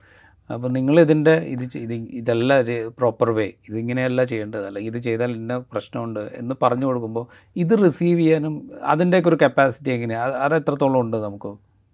അപ്പോൾ 0.55 0.69
നിങ്ങൾ 0.77 0.95
ഇതിന്റെ 1.05 1.35
ഇത് 1.53 1.65
ഇത് 1.85 1.93
ഇതല്ല 2.21 2.61
പ്രോപ്പർ 3.01 3.29
വേ 3.39 3.47
ഇതിങ്ങനെയല്ല 3.69 4.23
ചെയ്യേണ്ടത്. 4.23 4.65
അല്ലെങ്കിൽ 4.71 4.91
ഇത് 4.93 5.01
ചെയ്താൽ 5.09 5.31
ഇന്ന 5.41 5.57
പ്രശ്നമുണ്ട് 5.73 6.23
എന്ന് 6.41 6.55
പറഞ്ഞു 6.65 6.87
കൊടുക്കുമ്പോൾ 6.91 7.27
ഇത് 7.55 7.75
റിസീവ് 7.85 8.19
ചെയ്യാനും 8.23 8.57
അതിന്റെയൊക്കെ 8.95 9.31
ഒരു 9.35 9.39
കപ്പാസിറ്റി 9.45 9.91
എങ്ങനെയാണ് 9.99 10.35
അത് 10.47 10.55
എത്രത്തോളം 10.61 11.01
ഉണ്ട് 11.05 11.17
നമുക്ക് 11.29 11.51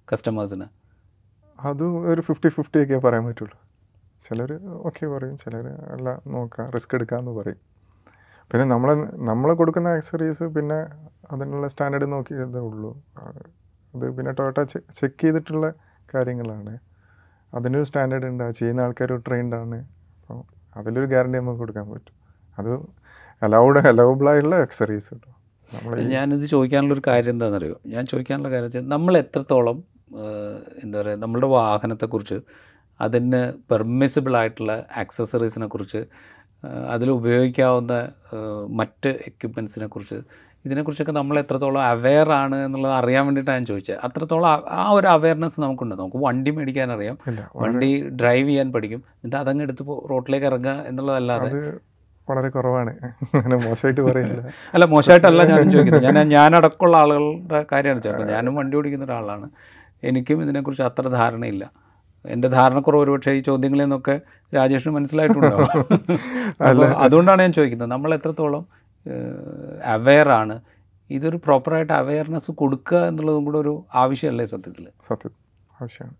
കസ്റ്റമേഴ്സിന് 0.07 0.67
അത് 1.59 1.83
ഒരു 2.11 2.21
ഫിഫ്റ്റി 2.27 2.49
ഫിഫ്റ്റി 2.55 2.79
ഒക്കെ 2.83 2.97
പറയാൻ 3.05 3.23
പറ്റുള്ളൂ. 3.27 3.57
ചിലർ 4.25 4.51
ഓക്കെ 4.87 5.05
പറയും 5.13 5.35
ചിലർ 5.43 5.65
അല്ല 5.95 6.09
നോക്കാം 6.33 6.67
റിസ്ക് 6.75 6.93
എടുക്കാമെന്ന് 6.97 7.33
പറയും. 7.39 7.59
പിന്നെ 8.51 8.65
നമ്മൾ 8.71 8.89
നമ്മൾ 9.29 9.49
കൊടുക്കുന്ന 9.59 9.89
ആക്സറീസ് 9.97 10.45
പിന്നെ 10.55 10.79
അതിനുള്ള 11.33 11.67
സ്റ്റാൻഡേർഡ് 11.73 12.07
നോക്കിയതേ 12.15 12.61
ഉള്ളൂ. 12.69 12.91
അത് 13.93 14.05
പിന്നെ 14.17 14.31
ടൊയോട്ട 14.39 14.59
ചെക്ക് 14.99 15.21
ചെയ്തിട്ടുള്ള 15.23 15.67
കാര്യങ്ങളാണ്. 16.13 16.73
അതിനൊരു 17.53 17.85
സ്റ്റാൻഡേർഡ് 17.89 18.27
ഉണ്ട് 18.31 18.43
ആ 18.47 18.51
ചെയ്യുന്ന 18.59 18.85
ആൾക്കാർ 18.85 19.11
ട്രെയിൻഡ് 19.27 19.55
ആണ്. 19.61 19.79
അപ്പോൾ 20.19 20.41
അതിലൊരു 20.79 21.07
ഗ്യാരണ്ടി 21.13 21.37
നമുക്ക് 21.41 21.61
കൊടുക്കാൻ 21.63 21.85
പറ്റും. 21.93 22.15
അത് 22.57 22.71
അലൗഡ് 23.41 23.81
അലൗബിൾ 23.91 24.27
ആയിട്ടുള്ള 24.31 24.57
ആക്സറീസ് 24.65 25.09
കേട്ടോ. 25.13 25.31
നമ്മൾ 25.71 25.91
ഞാനിത് 26.15 26.45
ചോദിക്കാനുള്ളൊരു 26.53 27.03
കാര്യം 27.11 27.33
എന്താണെന്നറിയോ 27.35 27.77
ഞാൻ 27.93 28.03
ചോദിക്കാനുള്ള 28.11 28.49
കാര്യം 28.53 28.67
വെച്ചാൽ 28.69 28.87
നമ്മൾ 28.95 29.13
എത്രത്തോളം 29.23 29.77
എന്താ 30.83 31.01
പറയുക 31.01 31.17
നമ്മളുടെ 31.17 31.47
വാഹനത്തെക്കുറിച്ച് 31.47 32.39
അതിന് 33.01 33.53
പെർമിസിബിൾ 33.71 34.37
ആയിട്ടുള്ള 34.37 34.85
ആക്സസറീസിനെ 34.97 35.67
കുറിച്ച് 35.67 36.05
അതിൽ 36.89 37.11
ഉപയോഗിക്കാവുന്ന 37.11 38.07
മറ്റ് 38.69 39.09
എക്യുപ്മെൻസിനെ 39.09 39.87
കുറിച്ച് 39.87 40.15
ഇതിനെക്കുറിച്ചൊക്കെ 40.65 41.11
നമ്മൾ 41.11 41.39
എത്രത്തോളം 41.39 41.81
അവെയർ 41.81 42.31
ആണ് 42.31 42.55
എന്നുള്ളത് 42.55 42.91
അറിയാൻ 42.91 43.25
വേണ്ടിയിട്ടാണ് 43.25 43.57
ഞാൻ 43.57 43.65
ചോദിച്ചത്. 43.65 43.97
അത്രത്തോളം 44.03 44.47
ആ- 44.69 44.91
ഒരു 44.91 45.07
അവയർനെസ് 45.07 45.61
നമുക്കുണ്ട്. 45.61 45.95
നമുക്ക് 45.95 46.17
വണ്ടി 46.17 46.51
മേടിക്കാൻ 46.51 46.91
അറിയാം 46.91 47.17
വണ്ടി 47.55 48.09
ഡ്രൈവ് 48.09 48.49
ചെയ്യാൻ 48.49 48.71
പഠിക്കും. 48.71 48.97
എന്നിട്ട് 48.97 49.35
അതങ്ങ് 49.35 49.63
എടുത്ത് 49.63 49.79
റോഡിലേക്ക് 49.79 50.09
റോട്ടിലേക്ക് 50.09 50.45
ഇറങ്ങുക 50.45 50.71
എന്നുള്ളതല്ലാതെ 50.71 51.73
വളരെ 52.29 52.49
കുറവാണ്. 52.49 52.93
അങ്ങനെ 53.33 53.55
മോശമായിട്ട് 53.55 54.01
പറയില്ല. 54.01 54.41
അല്ല 54.73 54.85
മോശമായിട്ടല്ല 54.85 55.43
ഞാൻ 55.43 55.71
ചോദിക്കുന്നത്. 55.71 56.15
ഞാൻ 56.15 56.29
ഞാനടക്കമുള്ള 56.29 56.97
ആളുകളുടെ 56.97 57.65
കാര്യമാണ് 57.71 58.03
ചോദിച്ചത്. 58.03 58.31
ഞാനും 58.31 58.55
വണ്ടി 58.55 58.77
ഓടിക്കുന്ന 58.77 59.05
ഒരാളാണ്. 59.05 59.49
എനിക്കും 60.03 60.41
ഇതിനെക്കുറിച്ച് 60.43 60.83
അത്ര 60.83 61.07
ധാരണയില്ല. 61.07 61.71
എന്റെ 62.25 62.47
ധാരണക്കുറവ് 62.47 63.01
ഒരുപക്ഷെ 63.01 63.31
ഈ 63.31 63.39
ചോദ്യങ്ങളിൽ 63.39 63.83
നിന്നൊക്കെ 63.83 64.21
രാജേഷിന് 64.53 64.93
മനസ്സിലായിട്ടുണ്ടാവും. 64.93 65.67
അല്ല. 66.61 66.85
അതുകൊണ്ടാണ് 66.85 67.41
ഞാൻ 67.41 67.53
ചോദിക്കുന്നത്. 67.53 67.91
നമ്മൾ 67.91 68.13
എത്രത്തോളം 68.13 68.65
അവെയറാണ് 69.85 70.61
ഇതൊരു 71.09 71.37
പ്രോപ്പറായിട്ട് 71.37 71.93
അവെയർനെസ് 71.93 72.51
കൊടുക്കുക 72.51 72.97
എന്നുള്ളതും 72.97 73.45
കൂടെ 73.45 73.57
ഒരു 73.57 73.85
ആവശ്യമല്ലേ 73.93 74.45
സത്യത്തിൽ? 74.45 74.89
സത്യം. 75.07 75.31
ആവശ്യമാണ്. 75.81 76.15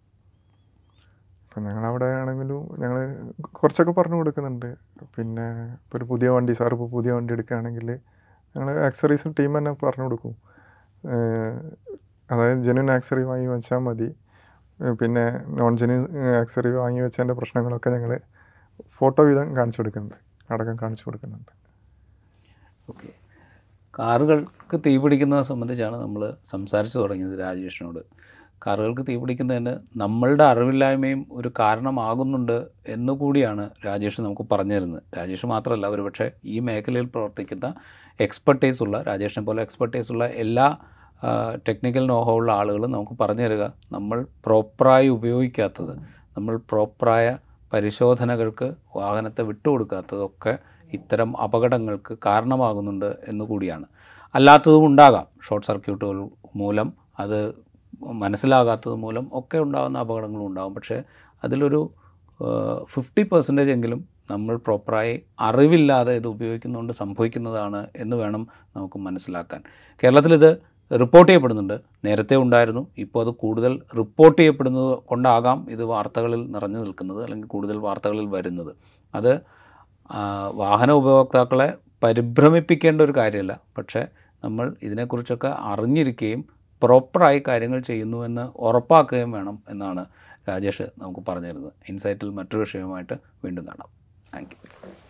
ഇപ്പം 1.45 1.63
ഞങ്ങളവിടെ 1.63 2.05
ആണെങ്കിലും 2.05 2.77
ഞങ്ങൾ 2.79 2.97
കുറച്ചൊക്കെ 3.41 3.91
പറഞ്ഞു 3.91 4.15
കൊടുക്കുന്നുണ്ട്. 4.15 4.75
പിന്നെ 5.17 5.73
ഇപ്പോൾ 5.73 5.97
ഒരു 5.97 6.03
പുതിയ 6.03 6.29
വണ്ടി 6.29 6.53
സാർ 6.53 6.73
ഇപ്പോൾ 6.73 6.89
പുതിയ 6.89 7.11
വണ്ടി 7.11 7.33
എടുക്കുകയാണെങ്കിൽ 7.33 7.91
ഞങ്ങൾ 8.55 8.83
ആക്സറീസും 8.83 9.35
ടീം 9.39 9.57
തന്നെ 9.57 9.71
പറഞ്ഞു 9.71 10.03
കൊടുക്കും. 10.03 10.35
അതായത് 12.31 12.63
ജെന്യൂൻ 12.63 12.91
ആക്സറി 12.91 13.23
വാങ്ങി 13.23 13.47
വെച്ചാൽ 13.47 13.77
മതി. 13.77 14.15
പിന്നെ 15.01 15.25
നോൺ 15.47 15.77
ജെനുവൻ 15.77 16.35
ആക്സറി 16.35 16.69
വാങ്ങി 16.69 17.01
വെച്ചതിന്റെ 17.01 17.33
പ്രശ്നങ്ങളൊക്കെ 17.33 17.89
ഞങ്ങൾ 17.89 18.19
ഫോട്ടോ 18.97 19.23
വീതം 19.23 19.57
കാണിച്ചു 19.57 19.81
കൊടുക്കുന്നുണ്ട്. 19.81 20.15
അടക്കം 20.53 20.75
കാണിച്ചു 20.81 21.05
കൊടുക്കുന്നുണ്ട്. 21.05 21.51
ഓക്കെ. 22.89 23.09
കാറുകൾക്ക് 23.99 24.77
തീ 24.85 24.97
പിടിക്കുന്നത് 24.97 25.41
സംബന്ധിച്ചാണ് 25.41 25.95
നമ്മൾ 25.95 26.37
സംസാരിച്ചു 26.45 26.99
തുടങ്ങിയത് 26.99 27.39
രാജേഷിനോട്. 27.39 28.01
കാറുകൾക്ക് 28.65 29.07
തീ 29.07 29.15
പിടിക്കുന്നതിന് 29.15 29.79
നമ്മളുടെ 29.97 30.43
അറിവില്ലായ്മയും 30.43 31.25
ഒരു 31.31 31.51
കാരണമാകുന്നുണ്ട് 31.59 32.67
എന്നുകൂടിയാണ് 32.87 33.69
രാജേഷ് 33.85 34.21
നമുക്ക് 34.21 34.45
പറഞ്ഞു 34.51 34.75
തരുന്നത്. 34.75 35.03
രാജേഷ് 35.17 35.45
മാത്രമല്ല 35.45 35.87
ഒരുപക്ഷെ 35.87 36.31
ഈ 36.43 36.59
മേഖലയിൽ 36.59 37.05
പ്രവർത്തിക്കുന്ന 37.05 37.73
എക്സ്പെർട്ടൈസ് 38.19 38.83
ഉള്ള 38.83 39.01
രാജേഷിനെ 39.01 39.45
പോലെ 39.45 39.61
എക്സ്പെർട്ടൈസ് 39.61 40.11
ഉള്ള 40.11 40.25
എല്ലാ 40.25 40.77
ടെക്നിക്കൽ 41.67 42.05
നോഹോ 42.05 42.33
ഉള്ള 42.35 42.51
ആളുകൾ 42.51 42.87
നമുക്ക് 42.87 43.11
പറഞ്ഞു 43.21 43.41
തരിക. 43.41 43.63
നമ്മൾ 43.91 44.25
പ്രോപ്പറായി 44.45 45.07
ഉപയോഗിക്കാത്തത് 45.07 45.93
നമ്മൾ 46.37 46.57
പ്രോപ്പറായ 46.57 47.37
പരിശോധനകൾക്ക് 47.73 48.75
വാഹനത്തെ 48.95 49.41
വിട്ടുകൊടുക്കാത്തതൊക്കെ 49.41 50.57
ഇത്തരം 50.93 51.41
അപകടങ്ങൾക്ക് 51.41 52.17
കാരണമാകുന്നുണ്ട് 52.25 53.15
എന്നുകൂടിയാണ് 53.27 53.85
അല്ലാത്തതും 54.35 54.85
ഉണ്ടാകാം. 54.85 55.25
ഷോർട്ട് 55.47 55.67
സർക്യൂട്ടുകൾ 55.67 56.29
മൂലം 56.55 56.93
അത് 57.19 57.39
മനസ്സിലാകാത്തത് 58.01 58.95
മൂലം 58.95 59.29
ഒക്കെ 59.33 59.57
ഉണ്ടാകുന്ന 59.57 59.97
അപകടങ്ങളും 59.97 60.45
ഉണ്ടാകും. 60.45 60.75
പക്ഷേ 60.75 61.03
അതിലൊരു 61.43 61.93
ഫിഫ്റ്റി 62.83 63.23
പെർസെന്റേജ് 63.23 63.69
എങ്കിലും 63.69 64.07
നമ്മൾ 64.31 64.55
പ്രോപ്പറായി 64.57 65.23
അറിവില്ലാതെ 65.39 66.13
ഇത് 66.13 66.27
ഉപയോഗിക്കുന്നതുകൊണ്ട് 66.27 66.93
സംഭവിക്കുന്നതാണ് 66.93 67.87
എന്ന് 67.95 68.15
വേണം 68.15 68.47
നമുക്ക് 68.75 68.99
മനസ്സിലാക്കാൻ. 68.99 69.63
കേരളത്തിലിത് 70.03 70.74
റിപ്പോർട്ട് 70.91 71.31
ചെയ്യപ്പെടുന്നുണ്ട്. 71.31 71.81
നേരത്തെ 72.05 72.35
ഉണ്ടായിരുന്നു. 72.35 72.87
ഇപ്പോൾ 72.97 73.25
അത് 73.25 73.33
കൂടുതൽ 73.33 73.81
റിപ്പോർട്ട് 73.97 74.41
ചെയ്യപ്പെടുന്നത് 74.41 74.99
കൊണ്ടാകാം 75.05 75.67
ഇത് 75.69 75.83
വാർത്തകളിൽ 75.83 76.51
നിറഞ്ഞു 76.51 76.79
നിൽക്കുന്നത് 76.79 77.23
അല്ലെങ്കിൽ 77.23 77.47
കൂടുതൽ 77.47 77.77
വാർത്തകളിൽ 77.77 78.25
വരുന്നത്. 78.25 78.75
അത് 79.15 79.41
വാഹന 80.53 80.91
ഉപഭോക്താക്കളെ 80.91 81.73
പരിഭ്രമിപ്പിക്കേണ്ട 82.03 83.01
ഒരു 83.01 83.11
കാര്യമല്ല. 83.11 83.59
പക്ഷേ 83.77 84.07
നമ്മൾ 84.43 84.75
ഇതിനെക്കുറിച്ചൊക്കെ 84.81 85.47
അറിഞ്ഞിരിക്കുകയും 85.57 86.45
പ്രോപ്പറായി 86.83 87.43
കാര്യങ്ങൾ 87.47 87.79
ചെയ്യുന്നുവെന്ന് 87.79 88.41
ഉറപ്പാക്കുകയും 88.41 89.31
വേണം 89.31 89.59
എന്നാണ് 89.69 90.05
രാജേഷ് 90.49 90.81
നമുക്ക് 90.81 91.19
പറഞ്ഞിരുന്നത്. 91.29 91.73
ഇൻസൈറ്റിൽ 91.89 92.29
മറ്റൊരു 92.29 92.59
വിഷയവുമായിട്ട് 92.59 93.13
വീണ്ടും 93.43 93.67
കാണാം. 93.67 93.87
താങ്ക് 94.35 95.04